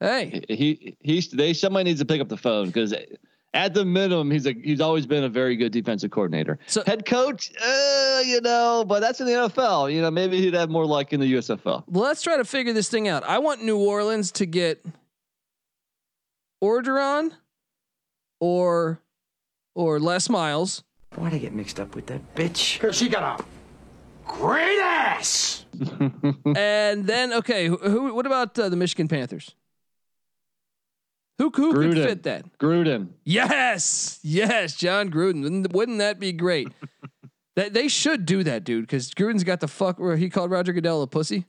hey, 0.00 0.42
He 0.48 0.96
he 1.00 1.20
they 1.32 1.52
somebody 1.54 1.84
needs 1.84 2.00
to 2.00 2.06
pick 2.06 2.20
up 2.20 2.28
the 2.28 2.36
phone 2.36 2.66
because 2.66 2.92
at 3.52 3.74
the 3.74 3.84
minimum 3.84 4.30
he's 4.30 4.46
a 4.46 4.52
he's 4.52 4.80
always 4.80 5.06
been 5.06 5.24
a 5.24 5.28
very 5.28 5.56
good 5.56 5.72
defensive 5.72 6.10
coordinator. 6.10 6.58
So- 6.66 6.82
head 6.86 7.04
coach, 7.04 7.52
uh, 7.62 8.22
you 8.24 8.40
know, 8.40 8.84
but 8.86 9.00
that's 9.00 9.20
in 9.20 9.26
the 9.26 9.32
NFL. 9.32 9.92
You 9.92 10.02
know, 10.02 10.10
maybe 10.10 10.40
he'd 10.40 10.54
have 10.54 10.70
more 10.70 10.86
luck 10.86 11.12
in 11.12 11.20
the 11.20 11.32
USFL. 11.34 11.84
let's 11.88 12.22
try 12.22 12.36
to 12.36 12.44
figure 12.44 12.72
this 12.72 12.88
thing 12.88 13.08
out. 13.08 13.24
I 13.24 13.38
want 13.38 13.62
New 13.62 13.78
Orleans 13.78 14.32
to 14.32 14.46
get 14.46 14.84
Orgeron 16.62 17.32
or 18.40 19.00
or 19.74 19.98
Les 19.98 20.28
Miles. 20.28 20.84
Why'd 21.16 21.34
I 21.34 21.38
get 21.38 21.52
mixed 21.52 21.80
up 21.80 21.94
with 21.94 22.06
that 22.06 22.34
bitch? 22.34 22.80
Because 22.80 22.96
she 22.96 23.08
got 23.08 23.40
a 23.40 23.44
great 24.26 24.78
ass. 24.80 25.64
and 26.56 27.06
then 27.06 27.32
okay, 27.32 27.66
who, 27.66 27.76
who 27.78 28.14
what 28.14 28.26
about 28.26 28.58
uh, 28.58 28.68
the 28.68 28.76
Michigan 28.76 29.08
Panthers? 29.08 29.54
Who 31.40 31.50
who 31.54 31.72
could 31.72 31.94
fit 31.94 32.22
that? 32.24 32.58
Gruden. 32.58 33.08
Yes, 33.24 34.18
yes, 34.22 34.76
Jon 34.76 35.10
Gruden. 35.10 35.42
Wouldn't, 35.42 35.72
wouldn't 35.72 35.98
that 35.98 36.20
be 36.20 36.32
great? 36.32 36.68
that 37.56 37.72
they 37.72 37.88
should 37.88 38.26
do 38.26 38.44
that, 38.44 38.62
dude, 38.64 38.82
because 38.82 39.10
Gruden's 39.12 39.42
got 39.44 39.60
the 39.60 39.66
fuck 39.68 39.98
where 39.98 40.16
he 40.16 40.28
called 40.28 40.50
Roger 40.50 40.74
Goodell 40.74 41.00
a 41.00 41.06
pussy. 41.06 41.46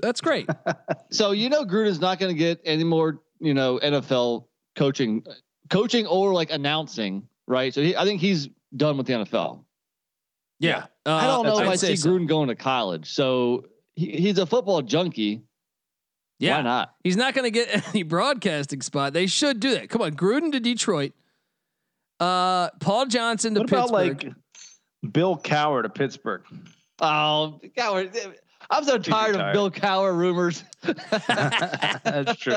That's 0.00 0.20
great. 0.20 0.48
So 1.10 1.32
you 1.32 1.48
know 1.50 1.64
Gruden's 1.64 2.00
not 2.00 2.18
going 2.20 2.32
to 2.32 2.38
get 2.38 2.60
any 2.64 2.84
more, 2.84 3.20
you 3.40 3.52
know, 3.54 3.78
NFL 3.82 4.46
coaching, 4.76 5.24
coaching 5.68 6.06
or 6.06 6.32
like 6.32 6.50
announcing, 6.50 7.26
right? 7.46 7.74
So 7.74 7.82
he, 7.82 7.94
I 7.96 8.04
think 8.04 8.20
he's 8.20 8.48
done 8.76 8.96
with 8.96 9.06
the 9.08 9.12
NFL. 9.14 9.64
yeah, 10.60 10.86
I 11.04 11.26
don't 11.26 11.44
know 11.44 11.56
Uh, 11.56 11.60
if 11.62 11.68
I'd 11.68 11.72
I 11.72 11.76
say 11.76 11.88
see 11.88 11.96
so. 11.96 12.08
Gruden 12.08 12.26
going 12.28 12.48
to 12.48 12.54
college. 12.54 13.12
So 13.12 13.66
he, 13.94 14.12
he's 14.12 14.38
a 14.38 14.46
football 14.46 14.80
junkie. 14.80 15.42
Yeah, 16.42 16.56
Why 16.56 16.62
not? 16.62 16.94
He's 17.04 17.16
not 17.16 17.34
going 17.34 17.44
to 17.44 17.50
get 17.50 17.88
any 17.94 18.02
broadcasting 18.02 18.82
spot. 18.82 19.12
They 19.12 19.26
should 19.26 19.60
do 19.60 19.74
that. 19.74 19.88
Come 19.88 20.02
on, 20.02 20.12
Gruden 20.14 20.50
to 20.52 20.60
Detroit. 20.60 21.12
Uh, 22.18 22.70
Paul 22.80 23.06
Johnson 23.06 23.54
to 23.54 23.60
What 23.60 23.70
Pittsburgh. 23.70 24.22
about 24.22 24.24
like 24.24 25.12
Bill 25.12 25.36
Cowher 25.36 25.82
to 25.82 25.88
Pittsburgh? 25.88 26.42
Oh, 27.00 27.60
Cowher. 27.76 28.34
I'm 28.70 28.84
so 28.84 28.98
tired 28.98 29.36
of. 29.36 29.52
Bill 29.52 29.70
Cowher 29.70 30.16
rumors. 30.16 30.64
That's 30.82 32.36
true. 32.38 32.56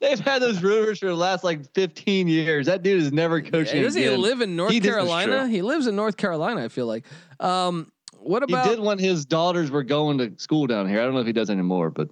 They've 0.00 0.18
had 0.20 0.40
those 0.42 0.62
rumors 0.62 0.98
for 0.98 1.06
the 1.06 1.14
last 1.14 1.44
like 1.44 1.72
15 1.74 2.28
years. 2.28 2.66
That 2.66 2.82
dude 2.82 3.00
is 3.00 3.12
never 3.12 3.40
coaching. 3.40 3.76
Hey, 3.78 3.82
doesn't 3.82 4.00
he 4.00 4.08
live 4.10 4.40
in 4.40 4.54
North 4.56 4.72
He 4.72 4.80
Carolina? 4.80 5.48
He 5.48 5.62
lives 5.62 5.86
in 5.86 5.96
North 5.96 6.16
Carolina. 6.16 6.64
I 6.64 6.68
feel 6.68 6.86
like. 6.86 7.06
Um, 7.38 7.90
what 8.18 8.42
about? 8.42 8.66
He 8.66 8.74
did 8.74 8.80
when 8.84 8.98
his 8.98 9.24
daughters 9.24 9.70
were 9.70 9.82
going 9.84 10.18
to 10.18 10.32
school 10.36 10.66
down 10.66 10.88
here. 10.88 11.00
I 11.00 11.04
don't 11.04 11.14
know 11.14 11.20
if 11.20 11.26
he 11.26 11.32
does 11.32 11.48
anymore, 11.50 11.90
but 11.90 12.10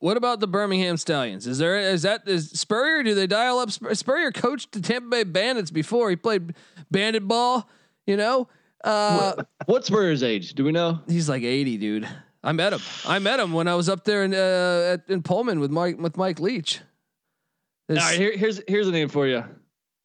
what 0.00 0.16
about 0.16 0.40
the 0.40 0.46
Birmingham 0.48 0.96
Stallions? 0.96 1.46
Is 1.46 1.58
there 1.58 1.78
is 1.78 2.02
that 2.02 2.26
is 2.28 2.50
Spurrier? 2.50 3.02
Do 3.02 3.14
they 3.14 3.26
dial 3.26 3.58
up 3.58 3.70
Spur- 3.70 3.94
Spurrier? 3.94 4.32
Coached 4.32 4.72
the 4.72 4.80
Tampa 4.80 5.08
Bay 5.08 5.24
Bandits 5.24 5.70
before. 5.70 6.10
He 6.10 6.16
played 6.16 6.54
bandit 6.90 7.26
ball. 7.28 7.68
You 8.06 8.16
know, 8.16 8.48
uh, 8.84 9.34
what's 9.66 9.86
Spurrier's 9.88 10.22
age? 10.22 10.54
Do 10.54 10.64
we 10.64 10.72
know? 10.72 11.00
he's 11.08 11.28
like 11.28 11.42
eighty, 11.42 11.76
dude. 11.76 12.08
I 12.42 12.52
met 12.52 12.72
him. 12.72 12.80
I 13.06 13.18
met 13.18 13.38
him 13.40 13.52
when 13.52 13.68
I 13.68 13.74
was 13.74 13.88
up 13.88 14.04
there 14.04 14.24
in 14.24 14.32
uh, 14.34 14.96
at, 14.98 15.10
in 15.10 15.22
Pullman 15.22 15.60
with 15.60 15.70
Mike 15.70 15.98
with 15.98 16.16
Mike 16.16 16.40
Leach. 16.40 16.80
All 17.88 17.94
This- 17.96 18.04
right, 18.04 18.18
here, 18.18 18.36
here's 18.36 18.60
here's 18.66 18.88
a 18.88 18.92
name 18.92 19.08
for 19.08 19.26
you, 19.26 19.44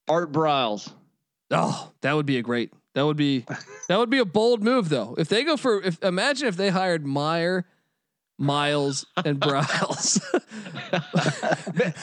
Art 0.07 0.31
Briles. 0.31 0.91
Oh, 1.51 1.91
that 2.01 2.13
would 2.13 2.25
be 2.25 2.37
a 2.37 2.41
great. 2.41 2.71
That 2.95 3.05
would 3.05 3.17
be 3.17 3.45
that 3.87 3.97
would 3.97 4.09
be 4.09 4.19
a 4.19 4.25
bold 4.25 4.63
move 4.63 4.89
though. 4.89 5.15
If 5.17 5.29
they 5.29 5.43
go 5.43 5.57
for 5.57 5.81
if 5.81 6.01
imagine 6.03 6.47
if 6.47 6.57
they 6.57 6.69
hired 6.69 7.05
Meyer, 7.05 7.65
Miles, 8.37 9.05
and 9.23 9.39
Briles. 9.39 10.19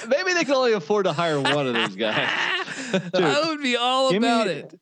Maybe 0.08 0.32
they 0.32 0.44
can 0.44 0.54
only 0.54 0.72
afford 0.72 1.04
to 1.06 1.12
hire 1.12 1.40
one 1.40 1.66
of 1.66 1.74
those 1.74 1.96
guys. 1.96 2.28
I 3.14 3.44
would 3.48 3.62
be 3.62 3.76
all 3.76 4.10
give 4.10 4.22
me- 4.22 4.28
about 4.28 4.46
it. 4.46 4.74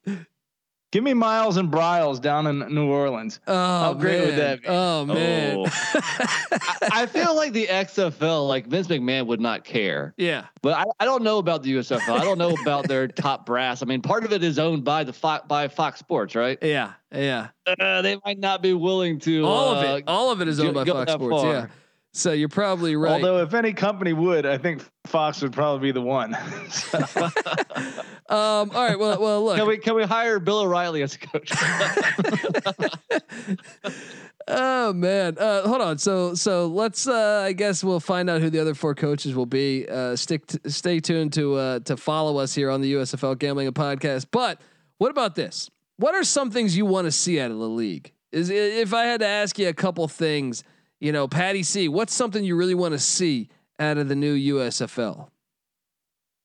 Give 0.90 1.05
me 1.05 1.12
Miles 1.12 1.59
and 1.59 1.70
Briles 1.70 2.18
down 2.18 2.46
in 2.46 2.61
New 2.74 2.87
Orleans. 2.87 3.40
Oh, 3.46 3.55
How 3.55 3.92
great 3.94 4.20
man. 4.20 4.27
would 4.27 4.37
that 4.38 4.62
be? 4.62 4.68
Oh 4.68 5.05
man. 5.05 5.66
I 6.92 7.07
feel 7.07 7.37
like 7.37 7.53
the 7.53 7.66
XFL, 7.66 8.48
like 8.48 8.66
Vince 8.66 8.87
McMahon, 8.88 9.27
would 9.27 9.40
not 9.40 9.64
care. 9.64 10.14
yeah. 10.16 10.46
But 10.62 10.79
I, 10.79 10.85
I 11.01 11.05
don't 11.05 11.22
know 11.22 11.38
about 11.38 11.62
the 11.62 11.74
USFL. 11.77 12.09
I 12.18 12.24
don't 12.24 12.38
know 12.38 12.55
about 12.62 12.88
their 12.88 13.07
top 13.09 13.44
brass. 13.44 13.83
I 13.83 13.87
mean, 13.87 14.01
part 14.03 14.24
of 14.24 14.33
it 14.33 14.42
is 14.42 14.59
owned 14.59 14.83
by 14.85 15.05
the 15.05 15.12
Fox, 15.12 15.44
by 15.46 15.68
Fox 15.68 16.01
Sports, 16.01 16.35
right? 16.35 16.59
Yeah. 16.62 16.92
Yeah. 17.12 17.48
Uh, 17.66 18.01
they 18.03 18.18
might 18.24 18.38
not 18.38 18.62
be 18.62 18.72
willing 18.72 19.18
to. 19.20 19.44
All 19.44 19.74
uh, 19.74 19.79
of 19.79 19.98
it. 19.98 20.05
All 20.07 20.31
of 20.33 20.40
it 20.40 20.48
is 20.48 20.59
owned 20.59 20.74
by 20.74 20.85
go 20.85 20.94
Fox 20.94 21.12
Sports. 21.12 21.42
far. 21.42 21.53
Yeah. 21.53 21.66
So 22.14 22.33
you're 22.33 22.49
probably 22.49 22.97
right. 22.97 23.12
Although 23.12 23.42
if 23.42 23.55
any 23.55 23.73
company 23.73 24.12
would, 24.12 24.47
I 24.47 24.59
think 24.59 24.83
Fox 25.07 25.40
would 25.42 25.53
probably 25.53 25.88
be 25.88 25.92
the 25.92 26.01
one. 26.01 26.35
um. 28.29 28.71
All 28.71 28.71
right. 28.71 28.99
Well. 28.99 29.21
Well. 29.21 29.44
Look. 29.44 29.57
Can 29.57 29.68
we 29.68 29.79
can 29.79 29.94
we 29.94 30.05
hire 30.05 30.40
Bill 30.40 30.61
O'Reilly 30.61 31.03
as 31.03 31.14
a 31.14 31.18
coach? 31.18 31.53
Oh 34.51 34.94
man. 34.94 35.37
Uh, 35.38 35.68
hold 35.68 35.83
on. 35.83 35.99
So 35.99 36.35
so 36.35 36.68
let's. 36.68 37.07
Uh, 37.07 37.42
I 37.44 37.53
guess 37.53 37.85
we'll 37.85 38.01
find 38.01 38.31
out 38.31 38.40
who 38.40 38.49
the 38.49 38.59
other 38.59 38.75
four 38.75 38.94
coaches 38.94 39.35
will 39.35 39.47
be. 39.47 39.87
Uh, 39.87 40.16
stick. 40.16 40.47
T- 40.47 40.59
stay 40.71 41.01
tuned 41.01 41.35
to 41.35 41.57
uh, 41.57 41.81
to 41.81 41.99
follow 41.99 42.38
us 42.38 42.55
here 42.55 42.71
on 42.71 42.81
the 42.81 42.94
USFL 42.94 43.38
Gambling 43.38 43.71
Podcast. 43.73 44.29
But 44.31 44.61
what 44.97 45.11
about 45.11 45.35
this? 45.35 45.68
What 45.99 46.14
are 46.14 46.25
some 46.25 46.51
things 46.51 46.77
you 46.77 46.87
want 46.87 47.05
to 47.05 47.12
see 47.12 47.38
out 47.38 47.51
of 47.51 47.59
the 47.59 47.68
league? 47.68 48.12
Is 48.33 48.49
if 48.49 48.94
I 48.94 49.05
had 49.05 49.21
to 49.21 49.27
ask 49.27 49.59
you 49.59 49.68
a 49.68 49.75
couple 49.75 50.09
things, 50.09 50.64
you 51.00 51.12
know, 51.12 51.28
Patty 51.28 51.62
C, 51.62 51.88
what's 51.88 52.14
something 52.14 52.44
you 52.44 52.56
really 52.56 52.74
want 52.74 52.92
to 52.92 52.98
see 52.98 53.48
out 53.78 53.98
of 53.98 54.08
the 54.08 54.16
new 54.16 54.56
USFL? 54.56 55.28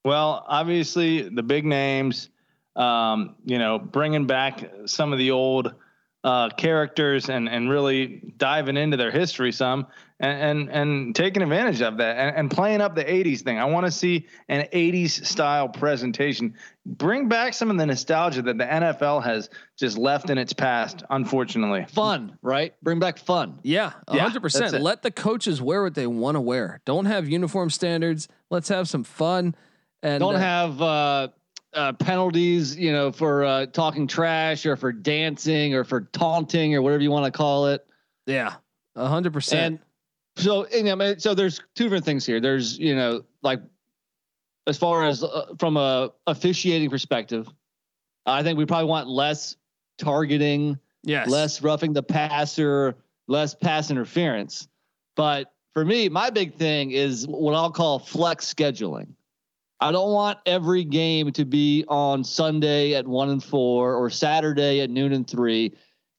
Well, 0.04 0.44
obviously 0.46 1.28
the 1.28 1.42
big 1.42 1.64
names, 1.64 2.28
um, 2.76 3.36
you 3.44 3.58
know, 3.58 3.78
bringing 3.78 4.26
back 4.26 4.62
some 4.86 5.12
of 5.12 5.18
the 5.18 5.30
old 5.30 5.74
uh, 6.22 6.48
characters 6.50 7.28
and 7.28 7.48
and 7.48 7.68
really 7.68 8.32
diving 8.36 8.76
into 8.76 8.96
their 8.96 9.10
history 9.10 9.52
some 9.52 9.86
and 10.24 10.60
and, 10.60 10.70
and 10.70 11.14
taking 11.16 11.42
advantage 11.42 11.80
of 11.82 11.98
that 11.98 12.16
and, 12.16 12.36
and 12.36 12.50
playing 12.50 12.80
up 12.80 12.94
the 12.94 13.04
80s 13.04 13.42
thing. 13.42 13.58
I 13.58 13.64
want 13.66 13.86
to 13.86 13.92
see 13.92 14.26
an 14.48 14.66
80s 14.72 15.24
style 15.26 15.68
presentation. 15.68 16.54
Bring 16.86 17.28
back 17.28 17.54
some 17.54 17.70
of 17.70 17.78
the 17.78 17.86
nostalgia 17.86 18.42
that 18.42 18.58
the 18.58 18.64
NFL 18.64 19.22
has 19.24 19.48
just 19.78 19.96
left 19.96 20.28
in 20.30 20.36
its 20.38 20.52
past, 20.52 21.02
unfortunately. 21.10 21.86
fun, 21.88 22.36
right? 22.42 22.74
Bring 22.82 22.98
back 22.98 23.18
fun. 23.18 23.58
Yeah, 23.62 23.92
Yeah, 24.12 24.20
hundred 24.20 24.42
that's 24.42 24.54
percent. 24.58 24.74
it. 24.74 24.82
Let 24.82 25.02
the 25.02 25.10
coaches 25.10 25.62
wear 25.62 25.82
what 25.82 25.94
they 25.94 26.06
want 26.06 26.34
to 26.36 26.40
wear. 26.40 26.80
Don't 26.84 27.06
have 27.06 27.28
uniform 27.28 27.70
standards. 27.70 28.28
Let's 28.50 28.68
have 28.68 28.88
some 28.88 29.04
fun. 29.04 29.54
And 30.02 30.20
Don't 30.20 30.34
uh, 30.34 30.38
have 30.38 30.82
uh, 30.82 31.28
uh, 31.72 31.92
penalties, 31.94 32.76
you 32.76 32.92
know, 32.92 33.10
for 33.10 33.44
uh, 33.44 33.66
talking 33.66 34.06
trash 34.06 34.66
or 34.66 34.76
for 34.76 34.92
dancing 34.92 35.74
or 35.74 35.84
for 35.84 36.02
taunting 36.12 36.74
or 36.74 36.82
whatever 36.82 37.02
you 37.02 37.10
want 37.10 37.24
to 37.24 37.30
call 37.36 37.68
it. 37.68 37.86
yeah, 38.26 38.54
a 38.94 39.08
hundred 39.08 39.32
percent. 39.32 39.80
So, 40.36 40.66
I 40.66 40.94
mean, 40.94 41.18
so 41.18 41.34
there's 41.34 41.60
two 41.74 41.84
different 41.84 42.04
things 42.04 42.26
here. 42.26 42.40
There's, 42.40 42.78
you 42.78 42.94
know, 42.96 43.24
like 43.42 43.60
as 44.66 44.76
far 44.76 45.04
as 45.04 45.22
uh, 45.22 45.54
from 45.58 45.76
a 45.76 46.10
officiating 46.26 46.90
perspective, 46.90 47.48
I 48.26 48.42
think 48.42 48.58
we 48.58 48.66
probably 48.66 48.88
want 48.88 49.08
less 49.08 49.56
targeting, 49.98 50.78
Yes, 51.02 51.28
less 51.28 51.62
roughing 51.62 51.92
the 51.92 52.02
passer, 52.02 52.96
less 53.28 53.54
pass 53.54 53.90
interference. 53.90 54.68
But 55.16 55.52
for 55.72 55.84
me, 55.84 56.08
my 56.08 56.30
big 56.30 56.54
thing 56.54 56.92
is 56.92 57.26
what 57.26 57.54
I'll 57.54 57.70
call 57.70 57.98
flex 57.98 58.52
scheduling. 58.52 59.08
I 59.80 59.92
don't 59.92 60.12
want 60.12 60.38
every 60.46 60.84
game 60.84 61.30
to 61.32 61.44
be 61.44 61.84
on 61.88 62.24
Sunday 62.24 62.94
at 62.94 63.06
one 63.06 63.28
and 63.28 63.42
four 63.42 63.94
or 63.94 64.08
Saturday 64.08 64.80
at 64.80 64.88
noon 64.88 65.12
and 65.12 65.28
three. 65.28 65.74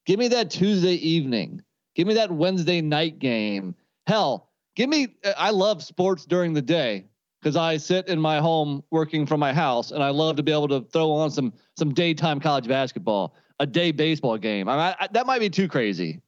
Give 0.05 0.19
me 0.19 0.27
that 0.27 0.51
Tuesday 0.51 0.93
evening. 0.93 1.61
Give 1.95 2.05
me 2.07 2.13
that 2.15 2.31
Wednesday 2.31 2.81
night 2.81 3.17
game. 3.17 3.73
Hell, 4.07 4.49
give 4.75 4.89
me. 4.89 5.15
Uh, 5.23 5.33
I 5.37 5.49
love 5.51 5.83
sports 5.83 6.25
during 6.25 6.53
the 6.53 6.61
day 6.61 7.05
because 7.41 7.55
I 7.55 7.77
sit 7.77 8.07
in 8.07 8.19
my 8.19 8.39
home 8.39 8.83
working 8.91 9.25
from 9.25 9.39
my 9.39 9.53
house, 9.53 9.91
and 9.91 10.03
I 10.03 10.09
love 10.09 10.35
to 10.37 10.43
be 10.43 10.51
able 10.51 10.67
to 10.69 10.81
throw 10.91 11.11
on 11.11 11.31
some 11.31 11.53
some 11.77 11.93
daytime 11.93 12.39
college 12.39 12.67
basketball, 12.67 13.35
a 13.59 13.65
day 13.65 13.91
baseball 13.91 14.37
game. 14.37 14.67
I, 14.69 14.73
mean, 14.73 14.95
I, 14.99 15.07
that 15.11 15.25
might 15.25 15.39
be 15.39 15.49
too 15.49 15.67
crazy, 15.67 16.21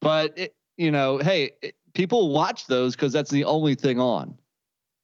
but 0.00 0.36
it, 0.36 0.54
you 0.76 0.90
know, 0.90 1.18
hey, 1.18 1.52
it, 1.62 1.74
people 1.94 2.32
watch 2.32 2.66
those 2.66 2.94
because 2.96 3.12
that's 3.12 3.30
the 3.30 3.44
only 3.44 3.74
thing 3.74 4.00
on. 4.00 4.36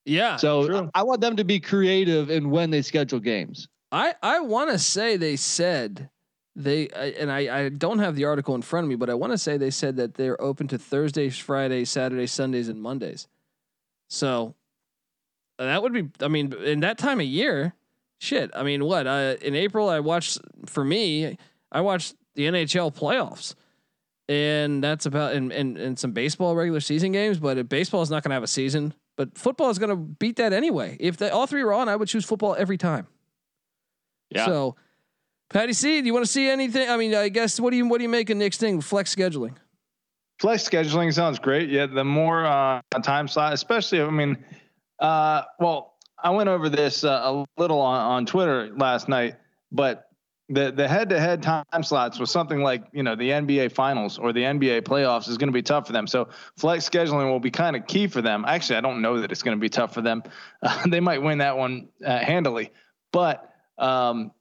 yeah. 0.04 0.36
So. 0.36 0.90
I, 0.94 1.00
I 1.00 1.02
want 1.02 1.20
them 1.20 1.36
to 1.36 1.44
be 1.44 1.60
creative 1.60 2.30
in 2.30 2.50
when 2.50 2.70
they 2.70 2.82
schedule 2.82 3.20
games. 3.20 3.68
I 3.92 4.14
I 4.22 4.40
want 4.40 4.70
to 4.70 4.78
say 4.78 5.16
they 5.16 5.36
said 5.36 6.10
they 6.58 6.90
I- 6.90 7.14
and 7.18 7.30
I 7.30 7.64
I 7.64 7.68
don't 7.70 8.00
have 8.00 8.16
the 8.16 8.24
article 8.24 8.54
in 8.54 8.62
front 8.62 8.84
of 8.84 8.88
me, 8.88 8.96
but 8.96 9.08
I 9.08 9.14
want 9.14 9.32
to 9.32 9.38
say 9.38 9.56
they 9.56 9.70
said 9.70 9.96
that 9.96 10.14
they're 10.14 10.40
open 10.40 10.68
to 10.68 10.78
Thursdays, 10.78 11.38
Fridays, 11.38 11.88
Saturdays, 11.88 12.32
Sundays, 12.32 12.68
and 12.68 12.82
Mondays. 12.82 13.28
So 14.08 14.54
that 15.58 15.82
would 15.82 15.92
be. 15.92 16.08
I 16.20 16.28
mean, 16.28 16.52
in 16.52 16.80
that 16.80 16.98
time 16.98 17.20
of 17.20 17.26
year, 17.26 17.74
shit. 18.18 18.50
I 18.54 18.62
mean, 18.62 18.84
what? 18.84 19.06
Uh, 19.06 19.36
in 19.40 19.54
April, 19.54 19.88
I 19.88 20.00
watched. 20.00 20.38
For 20.66 20.84
me, 20.84 21.38
I 21.70 21.80
watched 21.80 22.14
the 22.34 22.46
NHL 22.46 22.94
playoffs. 22.94 23.54
And 24.30 24.84
that's 24.84 25.06
about 25.06 25.32
and, 25.32 25.50
and 25.52 25.78
and 25.78 25.98
some 25.98 26.12
baseball 26.12 26.54
regular 26.54 26.80
season 26.80 27.12
games, 27.12 27.38
but 27.38 27.56
if 27.56 27.66
baseball 27.66 28.02
is 28.02 28.10
not 28.10 28.22
going 28.22 28.28
to 28.28 28.34
have 28.34 28.42
a 28.42 28.46
season, 28.46 28.92
but 29.16 29.38
football 29.38 29.70
is 29.70 29.78
going 29.78 29.88
to 29.88 29.96
beat 29.96 30.36
that 30.36 30.52
anyway. 30.52 30.98
If 31.00 31.16
they 31.16 31.30
all 31.30 31.46
three 31.46 31.62
are 31.62 31.72
on, 31.72 31.88
I 31.88 31.96
would 31.96 32.08
choose 32.08 32.26
football 32.26 32.54
every 32.58 32.76
time. 32.76 33.06
Yeah. 34.28 34.44
So, 34.44 34.76
Patty 35.50 35.72
C, 35.72 36.00
do 36.00 36.06
you 36.06 36.12
want 36.12 36.26
to 36.26 36.30
see 36.30 36.48
anything? 36.48 36.88
I 36.88 36.96
mean, 36.96 37.14
I 37.14 37.30
guess 37.30 37.58
what 37.58 37.70
do 37.70 37.76
you 37.76 37.86
what 37.86 37.98
do 37.98 38.02
you 38.02 38.08
make 38.08 38.28
of 38.30 38.36
Nick's 38.36 38.58
thing 38.58 38.80
flex 38.80 39.14
scheduling? 39.14 39.54
Flex 40.38 40.68
scheduling 40.68 41.12
sounds 41.12 41.38
great. 41.38 41.70
Yeah, 41.70 41.86
the 41.86 42.04
more 42.04 42.44
uh, 42.44 42.80
time 43.02 43.28
slot, 43.28 43.54
especially. 43.54 44.02
I 44.02 44.10
mean, 44.10 44.36
uh, 45.00 45.42
well, 45.58 45.94
I 46.22 46.30
went 46.30 46.48
over 46.48 46.68
this 46.68 47.02
uh, 47.02 47.22
a 47.24 47.46
little 47.56 47.80
on, 47.80 48.00
on 48.00 48.26
Twitter 48.26 48.70
last 48.76 49.08
night, 49.08 49.36
but 49.72 50.10
the 50.50 50.70
the 50.70 50.86
head 50.86 51.08
to 51.10 51.20
head 51.20 51.42
time 51.42 51.82
slots 51.82 52.18
with 52.18 52.30
something 52.30 52.62
like 52.62 52.84
you 52.92 53.02
know 53.02 53.16
the 53.16 53.30
NBA 53.30 53.72
finals 53.72 54.18
or 54.18 54.32
the 54.32 54.42
NBA 54.42 54.82
playoffs 54.82 55.28
is 55.28 55.38
going 55.38 55.48
to 55.48 55.52
be 55.52 55.62
tough 55.62 55.86
for 55.86 55.92
them. 55.92 56.06
So 56.06 56.28
flex 56.56 56.88
scheduling 56.88 57.30
will 57.30 57.40
be 57.40 57.50
kind 57.50 57.74
of 57.74 57.86
key 57.86 58.06
for 58.06 58.20
them. 58.20 58.44
Actually, 58.46 58.76
I 58.76 58.80
don't 58.82 59.00
know 59.00 59.20
that 59.20 59.32
it's 59.32 59.42
going 59.42 59.56
to 59.56 59.60
be 59.60 59.68
tough 59.70 59.94
for 59.94 60.02
them. 60.02 60.22
Uh, 60.62 60.86
they 60.88 61.00
might 61.00 61.22
win 61.22 61.38
that 61.38 61.56
one 61.56 61.88
uh, 62.04 62.18
handily, 62.18 62.70
but 63.12 63.50
um, 63.78 64.32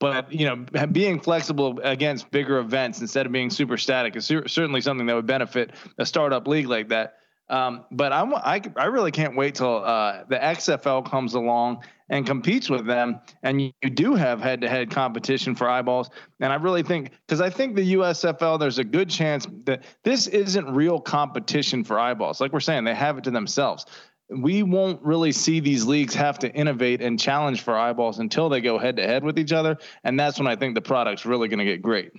but 0.00 0.32
you 0.32 0.46
know 0.46 0.56
being 0.86 1.20
flexible 1.20 1.78
against 1.84 2.30
bigger 2.32 2.58
events 2.58 3.00
instead 3.00 3.26
of 3.26 3.32
being 3.32 3.50
super 3.50 3.76
static 3.76 4.16
is 4.16 4.26
certainly 4.26 4.80
something 4.80 5.06
that 5.06 5.14
would 5.14 5.26
benefit 5.26 5.70
a 5.98 6.04
startup 6.04 6.48
league 6.48 6.66
like 6.66 6.88
that. 6.88 7.14
Um, 7.50 7.84
but 7.90 8.12
I'm, 8.12 8.32
I, 8.32 8.62
I 8.76 8.84
really 8.84 9.10
can't 9.10 9.36
wait 9.36 9.56
till 9.56 9.84
uh, 9.84 10.22
the 10.28 10.36
XFL 10.36 11.04
comes 11.10 11.34
along 11.34 11.82
and 12.08 12.24
competes 12.24 12.70
with 12.70 12.86
them, 12.86 13.20
and 13.42 13.60
you, 13.60 13.72
you 13.82 13.90
do 13.90 14.14
have 14.14 14.40
head-to-head 14.40 14.90
competition 14.90 15.56
for 15.56 15.68
eyeballs. 15.68 16.10
And 16.38 16.52
I 16.52 16.56
really 16.56 16.84
think 16.84 17.10
because 17.26 17.40
I 17.40 17.50
think 17.50 17.74
the 17.74 17.94
USFL, 17.94 18.58
there's 18.60 18.78
a 18.78 18.84
good 18.84 19.10
chance 19.10 19.48
that 19.64 19.82
this 20.04 20.28
isn't 20.28 20.72
real 20.72 21.00
competition 21.00 21.82
for 21.82 21.98
eyeballs. 21.98 22.40
Like 22.40 22.52
we're 22.52 22.60
saying, 22.60 22.84
they 22.84 22.94
have 22.94 23.18
it 23.18 23.24
to 23.24 23.32
themselves. 23.32 23.84
We 24.30 24.62
won't 24.62 25.02
really 25.02 25.32
see 25.32 25.60
these 25.60 25.84
leagues 25.84 26.14
have 26.14 26.38
to 26.40 26.52
innovate 26.52 27.02
and 27.02 27.18
challenge 27.18 27.62
for 27.62 27.76
eyeballs 27.76 28.18
until 28.18 28.48
they 28.48 28.60
go 28.60 28.78
head-to-head 28.78 29.24
with 29.24 29.38
each 29.38 29.52
other, 29.52 29.76
and 30.04 30.18
that's 30.18 30.38
when 30.38 30.46
I 30.46 30.56
think 30.56 30.74
the 30.74 30.80
product's 30.80 31.26
really 31.26 31.48
going 31.48 31.58
to 31.58 31.64
get 31.64 31.82
great. 31.82 32.12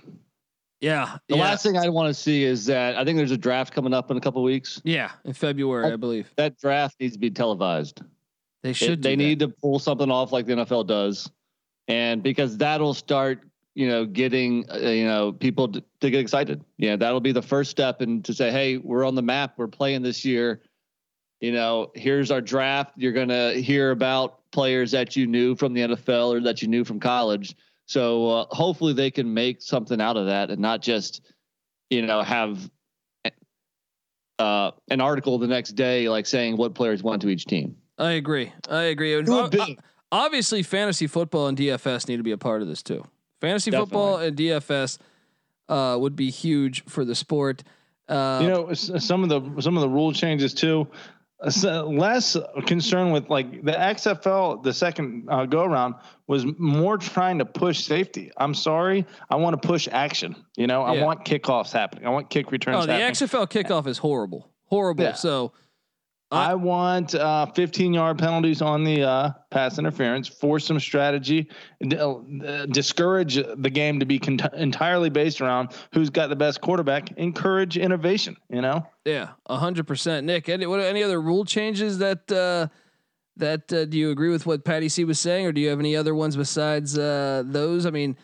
Yeah. 0.82 1.16
The 1.28 1.36
yeah. 1.36 1.42
last 1.42 1.62
thing 1.62 1.78
I 1.78 1.88
want 1.88 2.08
to 2.08 2.14
see 2.14 2.42
is 2.42 2.66
that 2.66 2.96
I 2.96 3.04
think 3.04 3.16
there's 3.16 3.30
a 3.30 3.38
draft 3.38 3.72
coming 3.72 3.94
up 3.94 4.10
in 4.10 4.16
a 4.16 4.20
couple 4.20 4.42
weeks. 4.42 4.82
Yeah, 4.84 5.12
in 5.24 5.32
February, 5.32 5.86
I, 5.86 5.92
I 5.92 5.96
believe. 5.96 6.30
That 6.36 6.58
draft 6.58 6.96
needs 7.00 7.14
to 7.14 7.20
be 7.20 7.30
televised. 7.30 8.02
They 8.62 8.72
should. 8.72 8.90
It, 8.98 9.02
they 9.02 9.10
that. 9.10 9.16
need 9.16 9.38
to 9.38 9.48
pull 9.48 9.78
something 9.78 10.10
off 10.10 10.32
like 10.32 10.44
the 10.44 10.54
NFL 10.54 10.88
does, 10.88 11.30
and 11.86 12.20
because 12.20 12.56
that'll 12.56 12.94
start, 12.94 13.42
you 13.74 13.88
know, 13.88 14.04
getting 14.04 14.68
uh, 14.70 14.78
you 14.78 15.06
know 15.06 15.32
people 15.32 15.68
to, 15.68 15.84
to, 16.00 16.10
get 16.10 16.18
excited. 16.20 16.64
Yeah, 16.78 16.96
that'll 16.96 17.20
be 17.20 17.32
the 17.32 17.42
first 17.42 17.70
step, 17.70 18.00
and 18.00 18.24
to 18.24 18.34
say, 18.34 18.50
hey, 18.50 18.76
we're 18.76 19.06
on 19.06 19.14
the 19.14 19.22
map. 19.22 19.54
We're 19.56 19.68
playing 19.68 20.02
this 20.02 20.24
year. 20.24 20.62
You 21.42 21.52
know, 21.52 21.90
here's 21.94 22.30
our 22.30 22.40
draft. 22.40 22.94
You're 22.96 23.12
gonna 23.12 23.52
hear 23.52 23.90
about 23.90 24.50
players 24.50 24.92
that 24.92 25.16
you 25.16 25.26
knew 25.26 25.54
from 25.54 25.74
the 25.74 25.82
NFL 25.82 26.32
or 26.32 26.40
that 26.40 26.62
you 26.62 26.68
knew 26.68 26.84
from 26.84 26.98
college 26.98 27.54
so 27.92 28.30
uh, 28.30 28.46
hopefully 28.50 28.92
they 28.92 29.10
can 29.10 29.32
make 29.32 29.60
something 29.60 30.00
out 30.00 30.16
of 30.16 30.26
that 30.26 30.50
and 30.50 30.60
not 30.60 30.80
just, 30.80 31.20
you 31.90 32.02
know, 32.02 32.22
have 32.22 32.70
uh, 34.38 34.70
an 34.88 35.00
article 35.00 35.38
the 35.38 35.46
next 35.46 35.72
day 35.72 36.08
like 36.08 36.26
saying 36.26 36.56
what 36.56 36.74
players 36.74 37.02
went 37.02 37.22
to 37.22 37.28
each 37.28 37.44
team. 37.44 37.76
I 37.98 38.12
agree. 38.12 38.52
I 38.70 38.84
agree. 38.84 39.22
obviously, 40.10 40.62
fantasy 40.62 41.06
football 41.06 41.48
and 41.48 41.58
DFS 41.58 42.08
need 42.08 42.16
to 42.16 42.22
be 42.22 42.32
a 42.32 42.38
part 42.38 42.62
of 42.62 42.68
this 42.68 42.82
too. 42.82 43.04
Fantasy 43.42 43.70
Definitely. 43.70 43.86
football 43.86 44.16
and 44.18 44.36
DFS 44.36 44.98
uh, 45.68 45.98
would 45.98 46.16
be 46.16 46.30
huge 46.30 46.84
for 46.84 47.04
the 47.04 47.14
sport. 47.14 47.62
Uh, 48.08 48.40
you 48.42 48.48
know, 48.48 48.72
some 48.72 49.22
of 49.22 49.28
the 49.28 49.60
some 49.62 49.76
of 49.76 49.80
the 49.80 49.88
rule 49.88 50.12
changes 50.12 50.54
too 50.54 50.88
less 51.42 52.36
concerned 52.66 53.12
with 53.12 53.28
like 53.28 53.64
the 53.64 53.72
XFL, 53.72 54.62
the 54.62 54.72
second 54.72 55.28
uh, 55.28 55.46
go 55.46 55.64
around 55.64 55.94
was 56.26 56.46
more 56.58 56.96
trying 56.96 57.38
to 57.38 57.44
push 57.44 57.84
safety. 57.84 58.30
I'm 58.36 58.54
sorry, 58.54 59.06
I 59.28 59.36
want 59.36 59.60
to 59.60 59.66
push 59.66 59.88
action. 59.90 60.36
You 60.56 60.66
know, 60.66 60.80
yeah. 60.86 61.00
I 61.00 61.04
want 61.04 61.24
kickoffs 61.24 61.72
happening. 61.72 62.06
I 62.06 62.10
want 62.10 62.30
kick 62.30 62.52
returns. 62.52 62.84
Oh, 62.84 62.86
the 62.86 62.92
happening. 62.92 63.28
XFL 63.28 63.50
kickoff 63.50 63.86
is 63.86 63.98
horrible, 63.98 64.50
horrible. 64.66 65.04
Yeah. 65.04 65.14
So 65.14 65.52
I 66.32 66.54
want 66.54 67.14
uh, 67.14 67.46
15 67.46 67.92
yard 67.92 68.18
penalties 68.18 68.62
on 68.62 68.84
the 68.84 69.02
uh, 69.02 69.30
pass 69.50 69.78
interference, 69.78 70.28
force 70.28 70.64
some 70.64 70.80
strategy, 70.80 71.48
uh, 71.96 72.66
discourage 72.66 73.34
the 73.34 73.70
game 73.70 74.00
to 74.00 74.06
be 74.06 74.18
con- 74.18 74.40
entirely 74.56 75.10
based 75.10 75.42
around 75.42 75.72
who's 75.92 76.08
got 76.08 76.30
the 76.30 76.36
best 76.36 76.62
quarterback, 76.62 77.12
encourage 77.18 77.76
innovation, 77.76 78.36
you 78.48 78.62
know? 78.62 78.86
Yeah, 79.04 79.30
100%. 79.50 80.24
Nick, 80.24 80.48
any, 80.48 80.64
what, 80.64 80.80
any 80.80 81.02
other 81.02 81.20
rule 81.20 81.44
changes 81.44 81.98
that, 81.98 82.32
uh, 82.32 82.68
that 83.36 83.70
uh, 83.70 83.84
do 83.84 83.98
you 83.98 84.10
agree 84.10 84.30
with 84.30 84.46
what 84.46 84.64
Patty 84.64 84.88
C 84.88 85.04
was 85.04 85.20
saying, 85.20 85.44
or 85.44 85.52
do 85.52 85.60
you 85.60 85.68
have 85.68 85.80
any 85.80 85.94
other 85.96 86.14
ones 86.14 86.34
besides 86.34 86.96
uh, 86.96 87.42
those? 87.44 87.84
I 87.84 87.90
mean, 87.90 88.16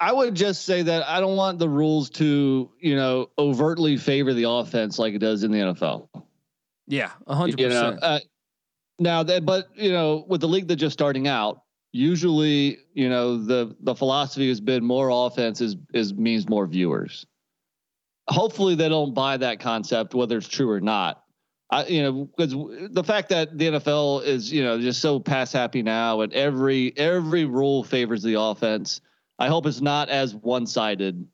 I 0.00 0.12
would 0.12 0.34
just 0.34 0.64
say 0.64 0.82
that 0.82 1.08
I 1.08 1.20
don't 1.20 1.36
want 1.36 1.60
the 1.60 1.68
rules 1.68 2.10
to, 2.10 2.68
you 2.80 2.96
know, 2.96 3.30
overtly 3.38 3.96
favor 3.96 4.34
the 4.34 4.50
offense 4.50 4.98
like 4.98 5.14
it 5.14 5.20
does 5.20 5.44
in 5.44 5.52
the 5.52 5.58
NFL. 5.58 6.08
Yeah, 6.86 7.10
hundred 7.26 7.58
percent. 7.58 7.98
Uh, 8.02 8.20
now 8.98 9.22
that, 9.22 9.44
but 9.44 9.68
you 9.74 9.92
know, 9.92 10.24
with 10.28 10.40
the 10.40 10.48
league 10.48 10.68
that's 10.68 10.80
just 10.80 10.92
starting 10.92 11.26
out, 11.26 11.62
usually, 11.92 12.78
you 12.92 13.08
know, 13.08 13.42
the 13.42 13.74
the 13.80 13.94
philosophy 13.94 14.48
has 14.48 14.60
been 14.60 14.84
more 14.84 15.08
offense 15.10 15.60
is 15.60 15.76
is 15.92 16.14
means 16.14 16.48
more 16.48 16.66
viewers. 16.66 17.26
Hopefully, 18.28 18.74
they 18.74 18.88
don't 18.88 19.14
buy 19.14 19.36
that 19.36 19.60
concept, 19.60 20.14
whether 20.14 20.36
it's 20.38 20.48
true 20.48 20.70
or 20.70 20.80
not. 20.80 21.22
I, 21.70 21.86
you 21.86 22.02
know, 22.02 22.24
because 22.36 22.52
the 22.90 23.02
fact 23.04 23.30
that 23.30 23.56
the 23.58 23.66
NFL 23.66 24.24
is, 24.24 24.52
you 24.52 24.62
know, 24.62 24.80
just 24.80 25.00
so 25.00 25.18
pass 25.18 25.52
happy 25.52 25.82
now, 25.82 26.20
and 26.20 26.32
every 26.32 26.96
every 26.96 27.44
rule 27.44 27.82
favors 27.84 28.22
the 28.22 28.38
offense. 28.38 29.00
I 29.38 29.48
hope 29.48 29.66
it's 29.66 29.80
not 29.80 30.08
as 30.10 30.34
one 30.34 30.66
sided 30.66 31.26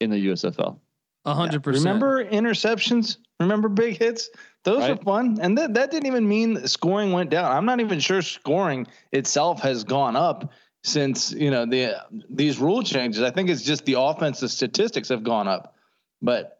in 0.00 0.10
the 0.10 0.26
USFL. 0.28 0.78
A 1.24 1.34
hundred 1.34 1.62
percent. 1.62 1.84
Remember 1.84 2.24
interceptions? 2.24 3.16
Remember 3.40 3.68
big 3.68 3.98
hits? 3.98 4.30
Those 4.64 4.80
right. 4.80 4.90
are 4.90 5.02
fun, 5.02 5.38
and 5.40 5.56
that 5.56 5.74
that 5.74 5.90
didn't 5.90 6.06
even 6.06 6.28
mean 6.28 6.66
scoring 6.66 7.12
went 7.12 7.30
down. 7.30 7.50
I'm 7.50 7.64
not 7.64 7.80
even 7.80 8.00
sure 8.00 8.22
scoring 8.22 8.86
itself 9.12 9.60
has 9.62 9.84
gone 9.84 10.16
up 10.16 10.52
since 10.82 11.32
you 11.32 11.50
know 11.50 11.64
the 11.64 12.04
these 12.28 12.58
rule 12.58 12.82
changes. 12.82 13.22
I 13.22 13.30
think 13.30 13.48
it's 13.48 13.62
just 13.62 13.84
the 13.84 13.98
offensive 13.98 14.50
statistics 14.50 15.08
have 15.08 15.22
gone 15.22 15.48
up, 15.48 15.74
but 16.20 16.58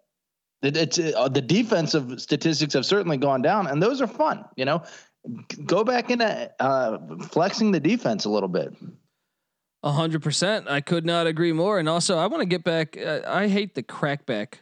it, 0.62 0.76
it's 0.76 0.98
uh, 0.98 1.28
the 1.28 1.40
defensive 1.40 2.20
statistics 2.20 2.74
have 2.74 2.86
certainly 2.86 3.16
gone 3.16 3.42
down, 3.42 3.66
and 3.66 3.82
those 3.82 4.00
are 4.00 4.06
fun. 4.06 4.44
You 4.56 4.64
know, 4.64 4.82
go 5.66 5.84
back 5.84 6.10
into 6.10 6.52
uh, 6.60 6.98
flexing 7.28 7.72
the 7.72 7.80
defense 7.80 8.24
a 8.24 8.30
little 8.30 8.48
bit. 8.48 8.74
A 9.82 9.92
hundred 9.92 10.22
percent. 10.22 10.68
I 10.68 10.80
could 10.80 11.04
not 11.04 11.26
agree 11.26 11.52
more. 11.52 11.78
And 11.78 11.88
also, 11.88 12.18
I 12.18 12.26
want 12.26 12.42
to 12.42 12.46
get 12.46 12.64
back. 12.64 12.96
Uh, 12.96 13.20
I 13.26 13.48
hate 13.48 13.74
the 13.74 13.82
crackback 13.82 14.54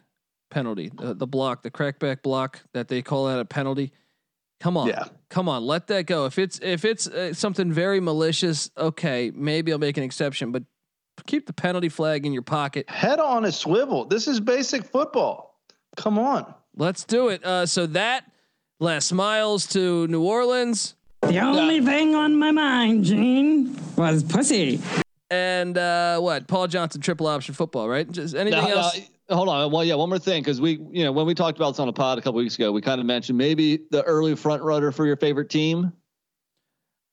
penalty, 0.50 0.90
the, 0.94 1.14
the 1.14 1.26
block, 1.26 1.62
the 1.62 1.70
crackback 1.70 2.22
block 2.22 2.60
that 2.72 2.88
they 2.88 3.02
call 3.02 3.26
that 3.26 3.38
a 3.38 3.44
penalty. 3.44 3.92
Come 4.60 4.76
on, 4.76 4.88
yeah. 4.88 5.04
come 5.28 5.48
on, 5.48 5.64
let 5.64 5.86
that 5.88 6.06
go. 6.06 6.24
If 6.24 6.38
it's 6.38 6.58
if 6.62 6.84
it's 6.84 7.06
uh, 7.06 7.34
something 7.34 7.70
very 7.70 8.00
malicious, 8.00 8.70
okay, 8.76 9.30
maybe 9.34 9.70
I'll 9.70 9.78
make 9.78 9.98
an 9.98 10.02
exception, 10.02 10.50
but 10.50 10.62
keep 11.26 11.46
the 11.46 11.52
penalty 11.52 11.90
flag 11.90 12.24
in 12.24 12.32
your 12.32 12.42
pocket. 12.42 12.88
Head 12.88 13.20
on 13.20 13.44
a 13.44 13.52
swivel. 13.52 14.06
This 14.06 14.26
is 14.26 14.40
basic 14.40 14.84
football. 14.84 15.60
Come 15.96 16.18
on, 16.18 16.54
let's 16.74 17.04
do 17.04 17.28
it. 17.28 17.44
Uh, 17.44 17.66
so 17.66 17.86
that 17.88 18.24
last 18.80 19.12
Miles 19.12 19.66
to 19.68 20.06
New 20.06 20.22
Orleans. 20.22 20.94
The 21.22 21.40
only 21.40 21.80
thing 21.80 22.14
on 22.14 22.38
my 22.38 22.50
mind, 22.50 23.04
Gene, 23.04 23.76
was 23.96 24.22
pussy. 24.22 24.80
And 25.30 25.76
uh, 25.76 26.20
what? 26.20 26.46
Paul 26.46 26.68
Johnson 26.68 27.00
triple 27.00 27.26
option 27.26 27.54
football, 27.54 27.88
right? 27.88 28.10
Just 28.10 28.34
anything 28.34 28.62
no, 28.62 28.70
else? 28.70 28.96
No, 28.96 29.04
hold 29.28 29.48
on. 29.48 29.70
Well, 29.70 29.84
yeah, 29.84 29.94
one 29.94 30.08
more 30.08 30.18
thing 30.18 30.42
because 30.42 30.60
we, 30.60 30.78
you 30.90 31.04
know, 31.04 31.12
when 31.12 31.26
we 31.26 31.34
talked 31.34 31.58
about 31.58 31.72
this 31.72 31.80
on 31.80 31.88
a 31.88 31.92
pod 31.92 32.18
a 32.18 32.22
couple 32.22 32.38
weeks 32.38 32.54
ago, 32.56 32.72
we 32.72 32.80
kind 32.80 33.00
of 33.00 33.06
mentioned 33.06 33.38
maybe 33.38 33.80
the 33.90 34.02
early 34.04 34.36
front 34.36 34.62
runner 34.62 34.92
for 34.92 35.06
your 35.06 35.16
favorite 35.16 35.50
team. 35.50 35.92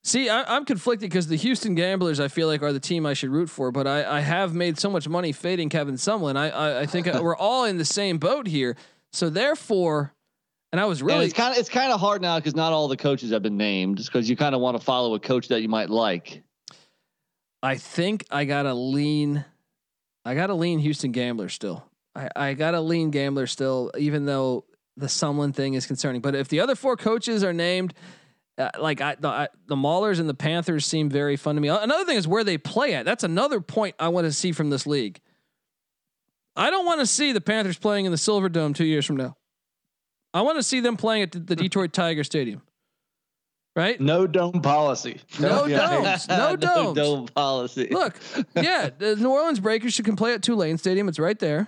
See, 0.05 0.27
I, 0.27 0.57
am 0.57 0.65
conflicted 0.65 1.09
because 1.09 1.27
the 1.27 1.37
Houston 1.37 1.75
Gamblers, 1.75 2.19
I 2.19 2.27
feel 2.27 2.47
like, 2.47 2.61
are 2.61 2.73
the 2.73 2.79
team 2.79 3.05
I 3.05 3.13
should 3.13 3.29
root 3.29 3.49
for. 3.49 3.71
But 3.71 3.87
I, 3.87 4.17
I 4.17 4.19
have 4.19 4.53
made 4.53 4.77
so 4.77 4.89
much 4.89 5.07
money 5.07 5.31
fading 5.31 5.69
Kevin 5.69 5.95
Sumlin. 5.95 6.35
I, 6.35 6.49
I, 6.49 6.79
I 6.81 6.85
think 6.85 7.07
uh, 7.07 7.21
we're 7.23 7.37
all 7.37 7.63
in 7.63 7.77
the 7.77 7.85
same 7.85 8.17
boat 8.17 8.45
here. 8.45 8.75
So 9.13 9.29
therefore, 9.29 10.13
and 10.73 10.81
I 10.81 10.85
was 10.85 11.01
really 11.01 11.19
and 11.19 11.23
it's 11.23 11.33
kind 11.33 11.53
of 11.53 11.59
it's 11.59 11.69
kind 11.69 11.93
of 11.93 11.99
hard 12.01 12.21
now 12.21 12.37
because 12.37 12.55
not 12.55 12.73
all 12.73 12.87
the 12.89 12.97
coaches 12.97 13.31
have 13.31 13.43
been 13.43 13.57
named, 13.57 13.97
just 13.97 14.11
because 14.11 14.29
you 14.29 14.35
kind 14.35 14.53
of 14.53 14.59
want 14.59 14.75
to 14.77 14.83
follow 14.83 15.13
a 15.13 15.19
coach 15.19 15.47
that 15.49 15.61
you 15.61 15.69
might 15.69 15.89
like. 15.89 16.43
I 17.61 17.77
think 17.77 18.25
I 18.29 18.43
gotta 18.43 18.73
lean. 18.73 19.45
I 20.25 20.35
gotta 20.35 20.55
lean 20.55 20.79
Houston 20.79 21.11
Gamblers 21.13 21.53
still. 21.53 21.85
I, 22.15 22.29
I 22.35 22.53
got 22.53 22.73
a 22.73 22.81
lean 22.81 23.11
gambler 23.11 23.47
still, 23.47 23.91
even 23.97 24.25
though 24.25 24.65
the 24.97 25.07
Sumlin 25.07 25.53
thing 25.53 25.73
is 25.73 25.85
concerning. 25.85 26.21
But 26.21 26.35
if 26.35 26.47
the 26.47 26.59
other 26.59 26.75
four 26.75 26.95
coaches 26.95 27.43
are 27.43 27.53
named, 27.53 27.93
uh, 28.57 28.69
like 28.79 29.01
I, 29.01 29.15
the, 29.15 29.27
I, 29.27 29.47
the 29.67 29.75
Maulers 29.75 30.19
and 30.19 30.29
the 30.29 30.35
Panthers 30.35 30.85
seem 30.85 31.09
very 31.09 31.35
fun 31.35 31.55
to 31.55 31.61
me. 31.61 31.69
Another 31.69 32.05
thing 32.05 32.17
is 32.17 32.27
where 32.27 32.43
they 32.43 32.57
play 32.57 32.93
at. 32.93 33.05
That's 33.05 33.23
another 33.23 33.59
point 33.59 33.95
I 33.99 34.09
want 34.09 34.25
to 34.25 34.31
see 34.31 34.51
from 34.51 34.69
this 34.69 34.85
league. 34.85 35.19
I 36.55 36.69
don't 36.69 36.85
want 36.85 36.99
to 36.99 37.07
see 37.07 37.31
the 37.31 37.41
Panthers 37.41 37.79
playing 37.79 38.05
in 38.05 38.11
the 38.11 38.17
Silver 38.17 38.47
Dome 38.47 38.73
two 38.73 38.85
years 38.85 39.05
from 39.05 39.17
now. 39.17 39.35
I 40.35 40.41
want 40.41 40.57
to 40.57 40.63
see 40.63 40.79
them 40.79 40.97
playing 40.97 41.23
at 41.23 41.31
the 41.31 41.55
Detroit 41.55 41.93
Tiger 41.93 42.23
Stadium. 42.23 42.61
Right? 43.75 43.99
No 43.99 44.27
dome 44.27 44.61
policy. 44.61 45.19
No, 45.39 45.65
no 45.65 45.77
domes. 45.77 46.27
No 46.27 46.55
domes. 46.55 46.65
no 46.65 46.93
dome 46.93 47.25
policy. 47.27 47.87
Look, 47.89 48.19
yeah, 48.55 48.91
the 48.95 49.15
New 49.15 49.31
Orleans 49.31 49.59
Breakers 49.59 49.95
should 49.95 50.05
can 50.05 50.15
play 50.15 50.33
at 50.33 50.43
Tulane 50.43 50.77
Stadium. 50.77 51.09
It's 51.09 51.17
right 51.17 51.39
there. 51.39 51.67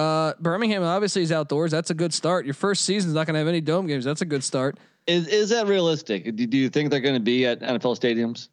Uh, 0.00 0.34
Birmingham 0.40 0.82
obviously 0.82 1.22
is 1.22 1.30
outdoors. 1.32 1.70
That's 1.70 1.90
a 1.90 1.94
good 1.94 2.14
start. 2.14 2.46
Your 2.46 2.54
first 2.54 2.84
season's 2.84 3.14
not 3.14 3.26
going 3.26 3.34
to 3.34 3.38
have 3.38 3.48
any 3.48 3.60
dome 3.60 3.86
games. 3.86 4.04
That's 4.04 4.22
a 4.22 4.26
good 4.26 4.42
start. 4.42 4.78
Is 5.06 5.26
is 5.28 5.50
that 5.50 5.66
realistic? 5.66 6.24
Do, 6.36 6.46
do 6.46 6.56
you 6.56 6.68
think 6.68 6.90
they're 6.90 7.00
going 7.00 7.14
to 7.16 7.20
be 7.20 7.46
at 7.46 7.60
NFL 7.60 7.98
stadiums? 7.98 8.48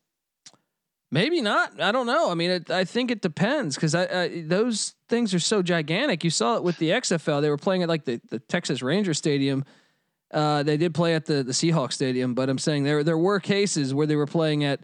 Maybe 1.10 1.40
not. 1.42 1.80
I 1.80 1.94
don't 1.94 2.06
know. 2.06 2.30
I 2.30 2.34
mean, 2.34 2.50
it, 2.50 2.70
I 2.70 2.84
think 2.84 3.12
it 3.12 3.22
depends 3.22 3.76
because 3.76 3.96
I, 3.96 4.24
I, 4.24 4.44
those 4.46 4.96
things 5.08 5.34
are 5.34 5.40
so 5.40 5.62
gigantic. 5.62 6.24
You 6.26 6.30
saw 6.30 6.58
it 6.58 6.64
with 6.64 6.78
the 6.80 6.90
XFL. 6.90 7.42
They 7.42 7.50
were 7.50 7.58
playing 7.58 7.84
at 7.84 7.88
like 7.88 8.04
the, 8.04 8.20
the 8.30 8.40
Texas 8.40 8.82
Ranger 8.82 9.14
Stadium. 9.14 9.64
Uh, 10.32 10.64
they 10.64 10.76
did 10.76 10.94
play 10.94 11.16
at 11.16 11.26
the 11.26 11.44
the 11.44 11.54
Seahawks 11.54 11.94
Stadium, 11.94 12.34
but 12.34 12.50
I'm 12.50 12.58
saying 12.58 12.84
there 12.84 13.04
there 13.04 13.18
were 13.18 13.40
cases 13.40 13.94
where 13.94 14.08
they 14.08 14.18
were 14.18 14.28
playing 14.28 14.66
at 14.66 14.82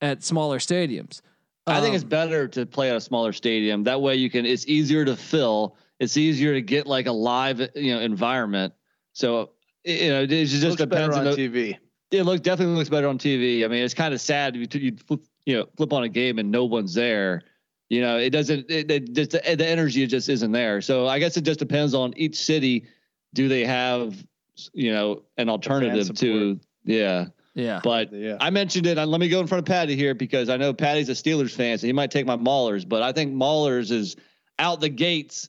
at 0.00 0.22
smaller 0.22 0.58
stadiums. 0.58 1.20
I 1.66 1.80
think 1.80 1.96
it's 1.96 2.04
Um, 2.04 2.10
better 2.10 2.46
to 2.46 2.64
play 2.64 2.90
at 2.90 2.96
a 2.96 3.00
smaller 3.00 3.32
stadium. 3.32 3.82
That 3.84 4.00
way 4.00 4.14
you 4.14 4.30
can. 4.30 4.46
It's 4.46 4.66
easier 4.68 5.04
to 5.04 5.16
fill. 5.16 5.76
It's 5.98 6.16
easier 6.16 6.52
to 6.54 6.62
get 6.62 6.86
like 6.86 7.06
a 7.06 7.12
live, 7.12 7.60
you 7.74 7.94
know, 7.94 8.00
environment. 8.00 8.74
So 9.12 9.50
you 9.84 10.10
know, 10.10 10.22
it 10.22 10.28
just 10.28 10.62
Looks 10.62 10.76
better 10.76 10.90
depends 10.90 11.16
on 11.16 11.26
on 11.26 11.34
the, 11.34 11.48
TV. 11.48 11.78
It 12.10 12.22
look 12.24 12.42
definitely 12.42 12.74
looks 12.74 12.88
better 12.88 13.08
on 13.08 13.18
TV. 13.18 13.64
I 13.64 13.68
mean, 13.68 13.82
it's 13.82 13.94
kind 13.94 14.12
of 14.12 14.20
sad 14.20 14.56
if 14.56 14.74
you, 14.74 14.80
you 14.80 14.96
flip, 15.06 15.20
you 15.44 15.56
know 15.56 15.66
flip 15.76 15.92
on 15.92 16.02
a 16.02 16.08
game 16.08 16.38
and 16.38 16.50
no 16.50 16.64
one's 16.64 16.94
there. 16.94 17.42
You 17.88 18.00
know, 18.00 18.18
it 18.18 18.30
doesn't. 18.30 18.70
It, 18.70 18.90
it 18.90 19.12
just 19.12 19.30
the, 19.30 19.40
the 19.56 19.66
energy 19.66 20.06
just 20.06 20.28
isn't 20.28 20.52
there. 20.52 20.80
So 20.80 21.06
I 21.06 21.18
guess 21.18 21.36
it 21.36 21.42
just 21.42 21.60
depends 21.60 21.94
on 21.94 22.12
each 22.16 22.36
city. 22.36 22.86
Do 23.32 23.48
they 23.48 23.64
have 23.64 24.24
you 24.72 24.92
know 24.92 25.22
an 25.36 25.48
alternative 25.48 26.14
to 26.16 26.60
yeah. 26.84 27.26
Yeah. 27.54 27.80
But 27.82 28.10
I 28.40 28.50
mentioned 28.50 28.86
it. 28.86 28.98
And 28.98 29.10
let 29.10 29.18
me 29.18 29.30
go 29.30 29.40
in 29.40 29.46
front 29.46 29.60
of 29.60 29.64
Patty 29.64 29.96
here 29.96 30.14
because 30.14 30.50
I 30.50 30.58
know 30.58 30.74
Patty's 30.74 31.08
a 31.08 31.12
Steelers 31.12 31.54
fan, 31.54 31.78
so 31.78 31.86
he 31.86 31.92
might 31.92 32.10
take 32.10 32.26
my 32.26 32.36
Maulers. 32.36 32.86
But 32.86 33.02
I 33.02 33.12
think 33.12 33.32
Maulers 33.32 33.90
is 33.90 34.14
out 34.58 34.80
the 34.80 34.90
gates 34.90 35.48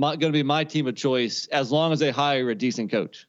going 0.00 0.20
to 0.20 0.30
be 0.32 0.42
my 0.42 0.64
team 0.64 0.86
of 0.86 0.96
choice 0.96 1.46
as 1.52 1.70
long 1.72 1.92
as 1.92 1.98
they 1.98 2.10
hire 2.10 2.48
a 2.50 2.54
decent 2.54 2.90
coach. 2.90 3.26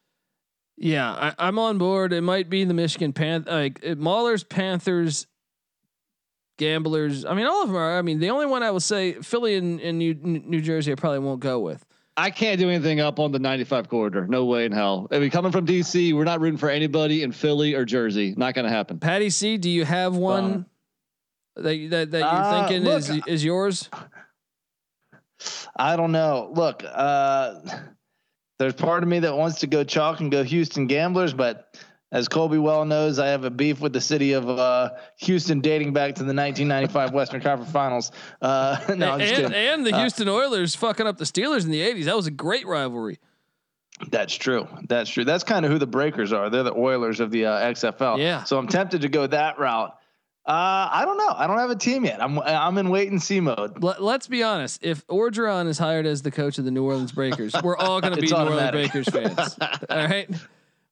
Yeah, 0.78 1.12
I, 1.12 1.34
I'm 1.48 1.60
on 1.60 1.78
board. 1.78 2.14
It 2.14 2.22
might 2.22 2.50
be 2.50 2.64
the 2.64 2.74
Michigan 2.74 3.12
Panth 3.14 3.48
like 3.48 3.82
Maulers, 3.82 4.48
Panthers, 4.48 5.28
Gamblers. 6.58 7.26
I 7.26 7.34
mean, 7.34 7.46
all 7.46 7.64
of 7.64 7.70
them 7.70 7.78
are. 7.78 7.98
I 7.98 8.02
mean, 8.02 8.20
the 8.20 8.30
only 8.32 8.46
one 8.46 8.64
I 8.64 8.72
will 8.72 8.80
say 8.82 9.14
Philly 9.14 9.56
and, 9.56 9.80
and 9.80 9.98
New 9.98 10.14
New 10.14 10.62
Jersey, 10.62 10.92
I 10.92 10.96
probably 10.96 11.20
won't 11.20 11.40
go 11.40 11.60
with. 11.60 11.86
I 12.18 12.32
can't 12.32 12.60
do 12.60 12.70
anything 12.70 13.00
up 13.00 13.18
on 13.20 13.32
the 13.32 13.40
95 13.40 13.88
corridor. 13.88 14.28
No 14.28 14.44
way 14.44 14.66
in 14.66 14.74
hell. 14.74 15.08
I 15.10 15.20
mean, 15.20 15.30
coming 15.30 15.54
from 15.54 15.66
DC, 15.66 16.14
we're 16.14 16.26
not 16.26 16.42
rooting 16.42 16.58
for 16.58 16.70
anybody 16.70 17.24
in 17.24 17.32
Philly 17.32 17.76
or 17.76 17.86
Jersey. 17.86 18.34
Not 18.36 18.56
going 18.56 18.66
to 18.66 18.72
happen. 18.72 19.00
Patty 19.00 19.30
C, 19.30 19.56
do 19.58 19.70
you 19.70 19.86
have 19.86 20.18
one 20.18 20.66
that 21.56 21.76
you- 21.78 21.90
that, 21.90 22.12
that 22.12 22.20
you're 22.20 22.28
Uh, 22.28 22.68
thinking 22.68 22.84
look, 22.84 23.00
is 23.00 23.22
is 23.26 23.44
yours? 23.46 23.90
I 25.76 25.96
don't 25.96 26.12
know. 26.12 26.52
Look, 26.54 26.84
uh, 26.86 27.56
there's 28.58 28.74
part 28.74 29.04
of 29.04 29.10
me 29.10 29.20
that 29.20 29.36
wants 29.36 29.60
to 29.60 29.68
go 29.68 29.84
chalk 29.84 30.20
and 30.20 30.32
go 30.32 30.44
Houston 30.44 30.88
Gamblers, 30.88 31.34
but 31.34 31.76
as 32.12 32.28
Colby 32.28 32.58
well 32.58 32.86
knows, 32.86 33.20
I 33.20 33.28
have 33.28 33.44
a 33.44 33.52
beef 33.52 33.80
with 33.80 33.94
the 33.94 34.02
city 34.02 34.34
of 34.34 34.50
uh, 34.50 34.90
Houston 35.18 35.62
dating 35.62 35.94
back 35.94 36.16
to 36.16 36.24
the 36.24 36.34
1995 36.34 37.14
Western 37.14 37.40
Conference 37.42 37.72
Finals. 37.72 38.12
Uh, 38.42 38.78
no, 38.98 39.12
I'm 39.12 39.20
just 39.20 39.42
and 39.42 39.54
and 39.54 39.86
the 39.86 39.94
Uh, 39.94 40.00
Houston 40.00 40.28
Oilers 40.28 40.76
fucking 40.76 41.06
up 41.06 41.18
the 41.18 41.26
Steelers 41.26 41.66
in 41.66 41.72
the 41.72 41.82
'80s. 41.82 42.06
That 42.06 42.16
was 42.16 42.28
a 42.28 42.32
great 42.32 42.66
rivalry. 42.68 43.20
That's 44.10 44.34
true. 44.34 44.68
That's 44.88 45.10
true. 45.10 45.26
That's 45.26 45.44
kind 45.44 45.66
of 45.66 45.72
who 45.72 45.78
the 45.78 45.86
Breakers 45.88 46.32
are. 46.32 46.50
They're 46.50 46.64
the 46.64 46.74
Oilers 46.74 47.20
of 47.20 47.32
the 47.32 47.46
uh, 47.46 47.72
XFL. 47.74 48.18
Yeah. 48.18 48.44
So 48.46 48.58
I'm 48.58 48.68
tempted 48.68 49.02
to 49.02 49.10
go 49.10 49.28
that 49.28 49.60
route. 49.60 49.96
Uh, 50.50 50.90
I 50.92 51.06
don't 51.06 51.18
know. 51.18 51.32
I 51.36 51.46
don't 51.46 51.60
have 51.60 51.70
a 51.70 51.76
team 51.76 52.06
yet. 52.06 52.24
I'm 52.24 52.40
I'm 52.40 52.80
in 52.80 52.90
wait 52.90 53.12
and 53.12 53.22
see 53.22 53.40
mode. 53.40 53.84
Let, 53.84 54.02
let's 54.02 54.26
be 54.28 54.42
honest. 54.42 54.84
If 54.84 55.06
Orgeron 55.06 55.68
is 55.68 55.78
hired 55.78 56.08
as 56.08 56.24
the 56.24 56.32
coach 56.32 56.58
of 56.58 56.66
the 56.66 56.72
New 56.72 56.84
Orleans 56.86 57.12
Breakers, 57.12 57.54
we're 57.64 57.78
all 57.78 58.02
going 58.02 58.14
to 58.16 58.20
be 58.20 58.26
New 58.26 58.36
Orleans. 58.36 58.72
Breakers 58.72 59.08
fans. 59.10 59.58
all 59.62 60.08
right, 60.08 60.28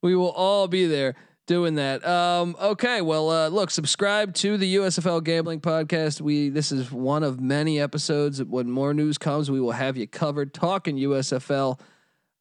we 0.03 0.15
will 0.15 0.29
all 0.29 0.67
be 0.67 0.85
there 0.85 1.15
doing 1.47 1.73
that. 1.75 2.05
Um, 2.05 2.55
okay, 2.61 3.01
well, 3.01 3.31
uh, 3.31 3.47
look, 3.47 3.71
subscribe 3.71 4.35
to 4.35 4.57
the 4.57 4.75
USFL 4.75 5.23
Gambling 5.23 5.61
Podcast. 5.61 6.21
We 6.21 6.49
this 6.49 6.71
is 6.71 6.91
one 6.91 7.23
of 7.23 7.41
many 7.41 7.79
episodes. 7.79 8.43
When 8.43 8.69
more 8.69 8.93
news 8.93 9.17
comes, 9.17 9.49
we 9.49 9.59
will 9.59 9.71
have 9.71 9.97
you 9.97 10.05
covered. 10.05 10.53
Talking 10.53 10.97
USFL. 10.97 11.79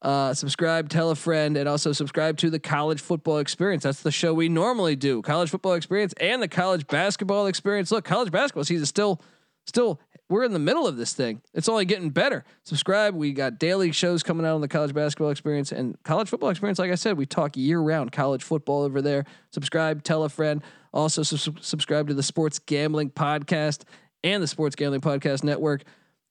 Uh, 0.03 0.35
subscribe, 0.35 0.89
tell 0.89 1.11
a 1.11 1.15
friend, 1.15 1.57
and 1.57 1.69
also 1.69 1.93
subscribe 1.93 2.37
to 2.37 2.51
the 2.51 2.59
College 2.59 3.01
Football 3.01 3.39
Experience. 3.39 3.83
That's 3.83 4.03
the 4.03 4.11
show 4.11 4.35
we 4.35 4.49
normally 4.49 4.95
do. 4.95 5.23
College 5.23 5.51
Football 5.51 5.73
Experience 5.73 6.13
and 6.21 6.43
the 6.43 6.49
College 6.49 6.87
Basketball 6.87 7.47
Experience. 7.47 7.91
Look, 7.91 8.05
college 8.05 8.31
basketball 8.31 8.65
season 8.65 8.83
is 8.83 8.89
still, 8.89 9.21
still. 9.67 10.01
We're 10.29 10.45
in 10.45 10.53
the 10.53 10.59
middle 10.59 10.87
of 10.87 10.97
this 10.97 11.13
thing. 11.13 11.41
It's 11.55 11.69
only 11.69 11.85
getting 11.85 12.11
better. 12.11 12.45
Subscribe. 12.65 13.15
We 13.15 13.33
got 13.33 13.59
daily 13.59 13.93
shows 13.93 14.25
coming 14.25 14.45
out 14.45 14.57
on 14.57 14.61
the 14.61 14.69
College 14.69 14.93
Basketball 14.93 15.31
Experience 15.31 15.71
and 15.71 15.97
College 16.03 16.29
Football 16.29 16.51
Experience. 16.51 16.81
Like 16.81 16.91
I 16.91 16.97
said, 16.97 17.17
we 17.17 17.27
talk 17.27 17.57
year 17.57 17.81
round 17.81 18.11
college 18.11 18.43
football 18.43 18.83
over 18.83 19.01
there. 19.01 19.25
Subscribe, 19.51 20.03
tell 20.03 20.25
a 20.25 20.29
friend. 20.29 20.63
Also, 20.93 21.23
sub- 21.23 21.63
subscribe 21.63 22.09
to 22.09 22.15
the 22.15 22.25
Sports 22.25 22.59
Gambling 22.59 23.11
Podcast 23.11 23.83
and 24.25 24.43
the 24.43 24.49
Sports 24.49 24.75
Gambling 24.75 25.01
Podcast 25.01 25.45
Network. 25.45 25.85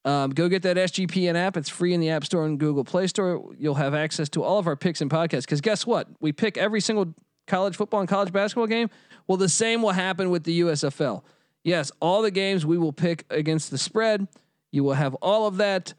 Um, 0.05 0.29
go 0.29 0.47
get 0.47 0.61
that 0.61 0.77
SGPN 0.77 1.35
app. 1.35 1.57
It's 1.57 1.67
free 1.67 1.93
in 1.93 1.99
the 1.99 2.11
App 2.11 2.23
Store 2.23 2.45
and 2.45 2.59
Google 2.59 2.83
Play 2.83 3.07
Store. 3.07 3.53
You'll 3.57 3.73
have 3.73 3.95
access 3.95 4.29
to 4.29 4.43
all 4.43 4.59
of 4.59 4.67
our 4.67 4.75
picks 4.75 5.01
and 5.01 5.09
podcasts. 5.09 5.41
Because 5.41 5.61
guess 5.61 5.85
what? 5.85 6.07
We 6.19 6.31
pick 6.31 6.57
every 6.57 6.79
single 6.79 7.15
college 7.47 7.75
football 7.75 8.01
and 8.01 8.09
college 8.09 8.31
basketball 8.31 8.67
game. 8.67 8.89
Well, 9.27 9.37
the 9.37 9.49
same 9.49 9.81
will 9.81 9.91
happen 9.91 10.29
with 10.29 10.43
the 10.43 10.61
USFL. 10.61 11.23
Yes, 11.63 11.91
all 11.99 12.21
the 12.21 12.29
games 12.29 12.65
we 12.65 12.77
will 12.77 12.93
pick 12.93 13.25
against 13.31 13.71
the 13.71 13.79
spread. 13.79 14.27
You 14.71 14.83
will 14.83 14.93
have 14.93 15.15
all 15.15 15.47
of 15.47 15.57
that 15.57 15.95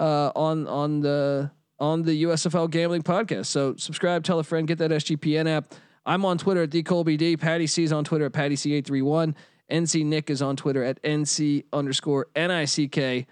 uh, 0.00 0.32
on 0.34 0.66
on 0.66 1.00
the 1.00 1.50
on 1.78 2.02
the 2.02 2.22
USFL 2.24 2.70
Gambling 2.70 3.02
Podcast. 3.02 3.46
So 3.46 3.76
subscribe, 3.76 4.24
tell 4.24 4.38
a 4.38 4.44
friend, 4.44 4.66
get 4.66 4.78
that 4.78 4.90
SGPN 4.90 5.46
app. 5.46 5.74
I'm 6.06 6.24
on 6.24 6.38
Twitter 6.38 6.62
at 6.62 6.70
dcolbd. 6.70 7.38
Patty 7.38 7.66
C 7.66 7.82
is 7.82 7.92
on 7.92 8.04
Twitter 8.04 8.24
at 8.24 8.32
patty 8.32 8.54
c831. 8.56 9.34
NC 9.70 10.04
Nick 10.06 10.30
is 10.30 10.40
on 10.42 10.56
Twitter 10.56 10.82
at 10.82 11.00
nc 11.02 11.64
underscore 11.72 12.26
nick. 12.34 13.26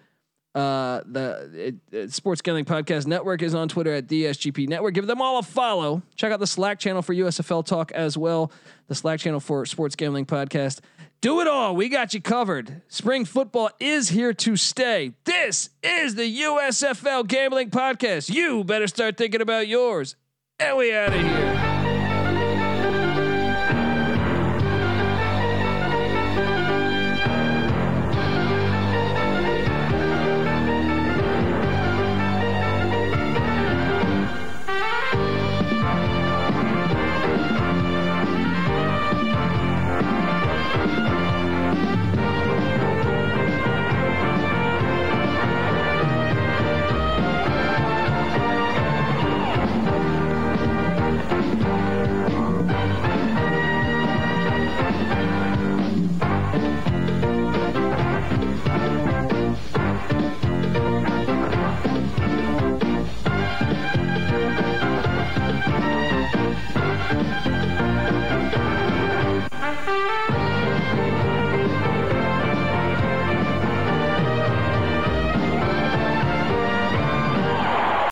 Uh, 0.54 1.02
the 1.04 1.50
it, 1.54 1.74
it, 1.92 2.12
Sports 2.12 2.40
Gambling 2.40 2.64
Podcast 2.64 3.06
Network 3.06 3.42
is 3.42 3.54
on 3.54 3.68
Twitter 3.68 3.92
at 3.92 4.06
DSGP 4.06 4.68
Network. 4.68 4.94
Give 4.94 5.06
them 5.06 5.20
all 5.20 5.38
a 5.38 5.42
follow. 5.42 6.02
Check 6.16 6.32
out 6.32 6.40
the 6.40 6.46
Slack 6.46 6.78
channel 6.78 7.02
for 7.02 7.14
USFL 7.14 7.64
Talk 7.64 7.92
as 7.92 8.16
well. 8.16 8.50
The 8.88 8.94
Slack 8.94 9.20
channel 9.20 9.40
for 9.40 9.66
Sports 9.66 9.94
Gambling 9.94 10.26
Podcast. 10.26 10.80
Do 11.20 11.40
it 11.40 11.48
all. 11.48 11.76
We 11.76 11.88
got 11.88 12.14
you 12.14 12.20
covered. 12.20 12.82
Spring 12.88 13.24
football 13.24 13.70
is 13.78 14.08
here 14.08 14.32
to 14.34 14.56
stay. 14.56 15.12
This 15.24 15.70
is 15.82 16.14
the 16.14 16.42
USFL 16.42 17.26
Gambling 17.26 17.70
Podcast. 17.70 18.32
You 18.32 18.64
better 18.64 18.86
start 18.86 19.16
thinking 19.16 19.40
about 19.40 19.68
yours. 19.68 20.16
And 20.60 20.76
we 20.76 20.94
out 20.94 21.12
of 21.12 21.20
here. 21.20 21.67